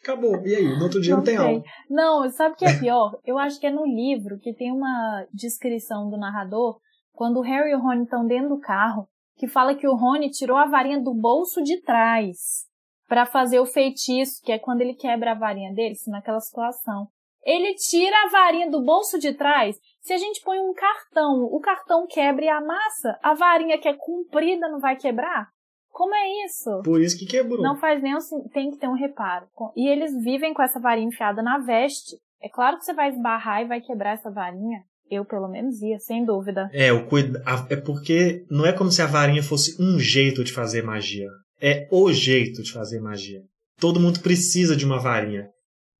Acabou. 0.00 0.46
E 0.46 0.54
aí? 0.54 0.76
No 0.76 0.84
outro 0.84 1.00
dia 1.00 1.10
não, 1.10 1.18
não 1.18 1.24
tem 1.24 1.36
aula. 1.36 1.62
Não, 1.90 2.30
sabe 2.30 2.54
o 2.54 2.56
que 2.56 2.64
é 2.64 2.78
pior? 2.78 3.18
Eu 3.24 3.36
acho 3.36 3.58
que 3.58 3.66
é 3.66 3.70
no 3.70 3.84
livro 3.84 4.38
que 4.38 4.54
tem 4.54 4.70
uma 4.70 5.26
descrição 5.32 6.08
do 6.08 6.16
narrador 6.16 6.78
quando 7.12 7.38
o 7.38 7.42
Harry 7.42 7.70
e 7.70 7.74
o 7.74 7.80
Rony 7.80 8.04
estão 8.04 8.24
dentro 8.24 8.50
do 8.50 8.60
carro, 8.60 9.08
que 9.36 9.48
fala 9.48 9.74
que 9.74 9.88
o 9.88 9.96
Rony 9.96 10.30
tirou 10.30 10.56
a 10.56 10.66
varinha 10.66 11.02
do 11.02 11.12
bolso 11.12 11.62
de 11.62 11.80
trás 11.82 12.67
para 13.08 13.24
fazer 13.24 13.58
o 13.58 13.66
feitiço, 13.66 14.42
que 14.44 14.52
é 14.52 14.58
quando 14.58 14.82
ele 14.82 14.94
quebra 14.94 15.32
a 15.32 15.34
varinha 15.34 15.72
dele, 15.72 15.94
naquela 16.06 16.40
situação. 16.40 17.08
Ele 17.42 17.74
tira 17.74 18.14
a 18.24 18.28
varinha 18.28 18.70
do 18.70 18.84
bolso 18.84 19.18
de 19.18 19.32
trás. 19.32 19.76
Se 20.02 20.12
a 20.12 20.18
gente 20.18 20.42
põe 20.42 20.58
um 20.58 20.74
cartão, 20.74 21.44
o 21.44 21.58
cartão 21.60 22.06
quebra 22.06 22.44
e 22.44 22.48
amassa, 22.48 23.18
a 23.22 23.32
varinha 23.32 23.78
que 23.78 23.88
é 23.88 23.94
comprida 23.94 24.68
não 24.68 24.78
vai 24.78 24.96
quebrar? 24.96 25.48
Como 25.90 26.14
é 26.14 26.44
isso? 26.44 26.82
Por 26.84 27.00
isso 27.00 27.18
que 27.18 27.26
quebrou. 27.26 27.62
Não 27.62 27.78
faz 27.78 28.02
nem 28.02 28.12
assim, 28.12 28.36
tem 28.52 28.70
que 28.70 28.76
ter 28.76 28.88
um 28.88 28.94
reparo. 28.94 29.46
E 29.74 29.88
eles 29.88 30.12
vivem 30.22 30.52
com 30.52 30.62
essa 30.62 30.78
varinha 30.78 31.08
enfiada 31.08 31.42
na 31.42 31.58
veste. 31.58 32.16
É 32.42 32.48
claro 32.48 32.76
que 32.76 32.84
você 32.84 32.92
vai 32.92 33.08
esbarrar 33.08 33.62
e 33.62 33.68
vai 33.68 33.80
quebrar 33.80 34.12
essa 34.12 34.30
varinha. 34.30 34.82
Eu, 35.10 35.24
pelo 35.24 35.48
menos, 35.48 35.80
ia, 35.80 35.98
sem 35.98 36.24
dúvida. 36.24 36.68
É, 36.72 36.92
o 36.92 37.08
cuida... 37.08 37.42
é 37.70 37.76
porque 37.76 38.44
não 38.50 38.66
é 38.66 38.72
como 38.74 38.92
se 38.92 39.00
a 39.00 39.06
varinha 39.06 39.42
fosse 39.42 39.74
um 39.82 39.98
jeito 39.98 40.44
de 40.44 40.52
fazer 40.52 40.82
magia 40.82 41.28
é 41.60 41.88
o 41.90 42.12
jeito 42.12 42.62
de 42.62 42.72
fazer 42.72 43.00
magia. 43.00 43.42
Todo 43.80 44.00
mundo 44.00 44.20
precisa 44.20 44.76
de 44.76 44.84
uma 44.84 44.98
varinha. 44.98 45.48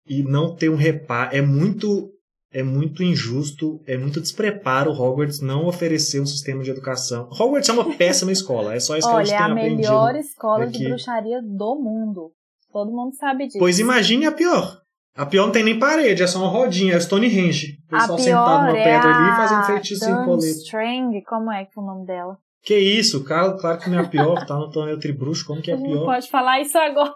E 0.07 0.23
não 0.23 0.55
ter 0.55 0.69
um 0.69 0.77
reparo. 0.77 1.35
É 1.35 1.43
muito. 1.43 2.13
É 2.51 2.63
muito 2.63 3.03
injusto, 3.03 3.79
é 3.87 3.95
muito 3.99 4.23
despreparo 4.23 4.91
Hogwarts 4.91 5.43
não 5.43 5.67
oferecer 5.67 6.19
um 6.19 6.25
sistema 6.25 6.63
de 6.63 6.71
educação. 6.71 7.29
Hogwarts 7.31 7.69
é 7.69 7.73
uma 7.75 7.93
péssima 7.95 8.33
escola, 8.33 8.75
é 8.75 8.81
só 8.81 8.97
isso 8.97 9.07
Olha, 9.07 9.17
que 9.17 9.35
a 9.35 9.37
gente 9.37 9.37
tem 9.37 9.53
aprendido. 9.53 9.89
Olha, 9.89 9.97
é 9.97 9.99
a 9.99 10.13
melhor 10.13 10.17
escola 10.17 10.67
de 10.67 10.89
bruxaria 10.89 11.43
do 11.43 11.75
mundo. 11.77 12.33
Todo 12.73 12.91
mundo 12.91 13.15
sabe 13.17 13.49
disso. 13.49 13.59
Pois 13.59 13.79
imagine 13.79 14.25
a 14.25 14.33
pior. 14.33 14.81
A 15.15 15.27
pior 15.27 15.47
não 15.47 15.53
tem 15.53 15.65
nem 15.65 15.79
parede, 15.79 16.23
é 16.23 16.27
só 16.27 16.39
uma 16.39 16.49
rodinha, 16.49 16.95
é 16.95 17.01
Stonehenge. 17.01 17.77
O 17.87 17.91
pessoal 17.91 18.19
sentado 18.19 18.67
numa 18.67 18.79
é 18.79 18.85
pedra 18.85 19.15
ali 19.15 19.37
fazendo 19.37 19.65
feitiço 19.65 20.09
em 20.09 20.25
colete. 20.25 20.59
Strang, 20.61 21.23
como 21.25 21.53
é 21.53 21.65
que 21.65 21.73
é 21.77 21.83
o 21.83 21.85
nome 21.85 22.07
dela? 22.07 22.39
Que 22.63 22.77
isso, 22.77 23.25
claro, 23.25 23.57
claro 23.57 23.79
que 23.79 23.89
não 23.89 24.01
é 24.01 24.09
pior, 24.09 24.45
tá 24.47 24.57
no 24.57 24.71
torneio 24.71 24.99
Tribruxo, 24.99 25.47
como 25.47 25.63
que 25.63 25.71
é 25.71 25.77
pior? 25.77 25.89
Não 25.89 26.05
pode 26.05 26.29
falar 26.29 26.61
isso 26.61 26.77
agora. 26.77 27.15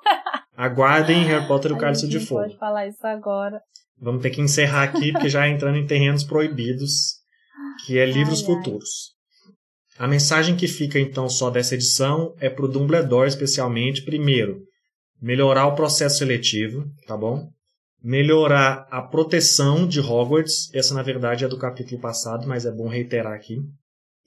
Aguardem 0.56 1.24
Harry 1.24 1.46
Potter 1.46 1.72
e 1.72 1.74
o 1.74 1.78
Cálice 1.78 2.08
de 2.08 2.20
Fogo. 2.20 2.40
Não 2.40 2.48
pode 2.48 2.58
falar 2.58 2.86
isso 2.86 3.06
agora. 3.06 3.60
Vamos 4.00 4.22
ter 4.22 4.30
que 4.30 4.40
encerrar 4.40 4.84
aqui, 4.84 5.12
porque 5.12 5.28
já 5.28 5.48
entrando 5.48 5.76
em 5.76 5.86
terrenos 5.86 6.24
proibidos, 6.24 7.16
que 7.84 7.98
é 7.98 8.06
livros 8.06 8.40
ai, 8.40 8.46
futuros. 8.46 9.12
Ai. 9.98 10.06
A 10.06 10.08
mensagem 10.08 10.56
que 10.56 10.66
fica 10.66 10.98
então 10.98 11.28
só 11.28 11.50
dessa 11.50 11.74
edição 11.74 12.34
é 12.40 12.48
pro 12.48 12.66
Dumbledore 12.66 13.28
especialmente, 13.28 14.02
primeiro, 14.02 14.62
melhorar 15.20 15.66
o 15.66 15.76
processo 15.76 16.18
seletivo, 16.18 16.84
tá 17.06 17.16
bom? 17.16 17.48
Melhorar 18.02 18.88
a 18.90 19.00
proteção 19.00 19.86
de 19.86 20.00
Hogwarts, 20.00 20.74
essa 20.74 20.94
na 20.94 21.02
verdade 21.02 21.44
é 21.44 21.48
do 21.48 21.58
capítulo 21.58 22.00
passado, 22.00 22.48
mas 22.48 22.66
é 22.66 22.72
bom 22.72 22.88
reiterar 22.88 23.34
aqui. 23.34 23.58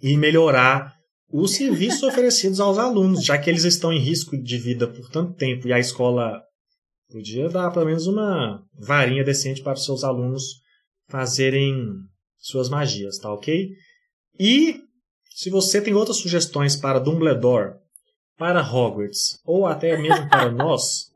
E 0.01 0.15
melhorar 0.15 0.94
os 1.41 1.55
serviços 1.55 2.01
oferecidos 2.03 2.59
aos 2.59 2.77
alunos, 2.77 3.23
já 3.23 3.37
que 3.37 3.49
eles 3.49 3.63
estão 3.63 3.91
em 3.91 3.99
risco 3.99 4.37
de 4.37 4.57
vida 4.57 4.87
por 4.87 5.09
tanto 5.09 5.33
tempo 5.33 5.67
e 5.67 5.73
a 5.73 5.79
escola 5.79 6.41
podia 7.09 7.49
dar 7.49 7.71
pelo 7.71 7.85
menos 7.85 8.07
uma 8.07 8.63
varinha 8.79 9.23
decente 9.23 9.61
para 9.61 9.73
os 9.73 9.85
seus 9.85 10.03
alunos 10.03 10.61
fazerem 11.07 11.85
suas 12.37 12.69
magias, 12.69 13.17
tá 13.17 13.31
ok? 13.31 13.69
E 14.39 14.81
se 15.33 15.49
você 15.49 15.81
tem 15.81 15.93
outras 15.93 16.17
sugestões 16.17 16.75
para 16.75 16.99
Dumbledore, 16.99 17.75
para 18.37 18.61
Hogwarts 18.61 19.39
ou 19.45 19.65
até 19.65 19.97
mesmo 19.97 20.29
para 20.29 20.51
nós, 20.51 21.11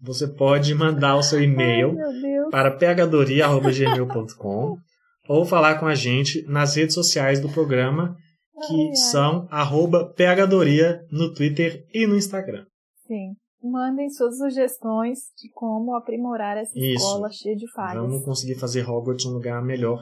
você 0.00 0.28
pode 0.28 0.74
mandar 0.74 1.16
o 1.16 1.22
seu 1.22 1.42
e-mail 1.42 1.96
Ai, 1.98 2.50
para 2.50 2.70
pegadoria.gmail.com 2.70 4.78
ou 5.28 5.44
falar 5.44 5.78
com 5.78 5.86
a 5.86 5.94
gente 5.94 6.42
nas 6.46 6.76
redes 6.76 6.94
sociais 6.94 7.40
do 7.40 7.48
programa 7.48 8.16
que 8.66 8.74
ai, 8.74 8.88
ai. 8.88 8.96
são 8.96 9.48
arroba 9.50 10.12
pegadoria 10.14 11.00
no 11.10 11.32
Twitter 11.32 11.84
e 11.92 12.06
no 12.06 12.16
Instagram. 12.16 12.64
Sim. 13.06 13.34
Mandem 13.62 14.08
suas 14.08 14.38
sugestões 14.38 15.18
de 15.36 15.50
como 15.52 15.96
aprimorar 15.96 16.56
essa 16.56 16.72
Isso. 16.76 16.94
escola 16.94 17.28
cheia 17.30 17.56
de 17.56 17.68
falhas. 17.72 18.02
Vamos 18.02 18.24
conseguir 18.24 18.54
fazer 18.54 18.88
Hogwarts 18.88 19.26
um 19.26 19.32
lugar 19.32 19.60
melhor 19.64 20.00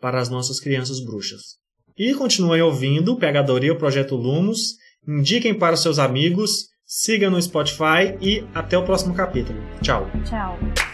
para 0.00 0.20
as 0.20 0.28
nossas 0.28 0.58
crianças 0.58 1.04
bruxas. 1.04 1.58
E 1.96 2.14
continuem 2.14 2.62
ouvindo 2.62 3.16
Pegadoria, 3.16 3.72
o 3.72 3.78
Projeto 3.78 4.16
Lumos. 4.16 4.76
Indiquem 5.06 5.56
para 5.56 5.74
os 5.74 5.82
seus 5.82 5.98
amigos, 5.98 6.68
sigam 6.84 7.30
no 7.30 7.40
Spotify 7.40 8.16
e 8.20 8.44
até 8.54 8.76
o 8.76 8.84
próximo 8.84 9.14
capítulo. 9.14 9.58
Tchau. 9.80 10.06
Tchau. 10.24 10.87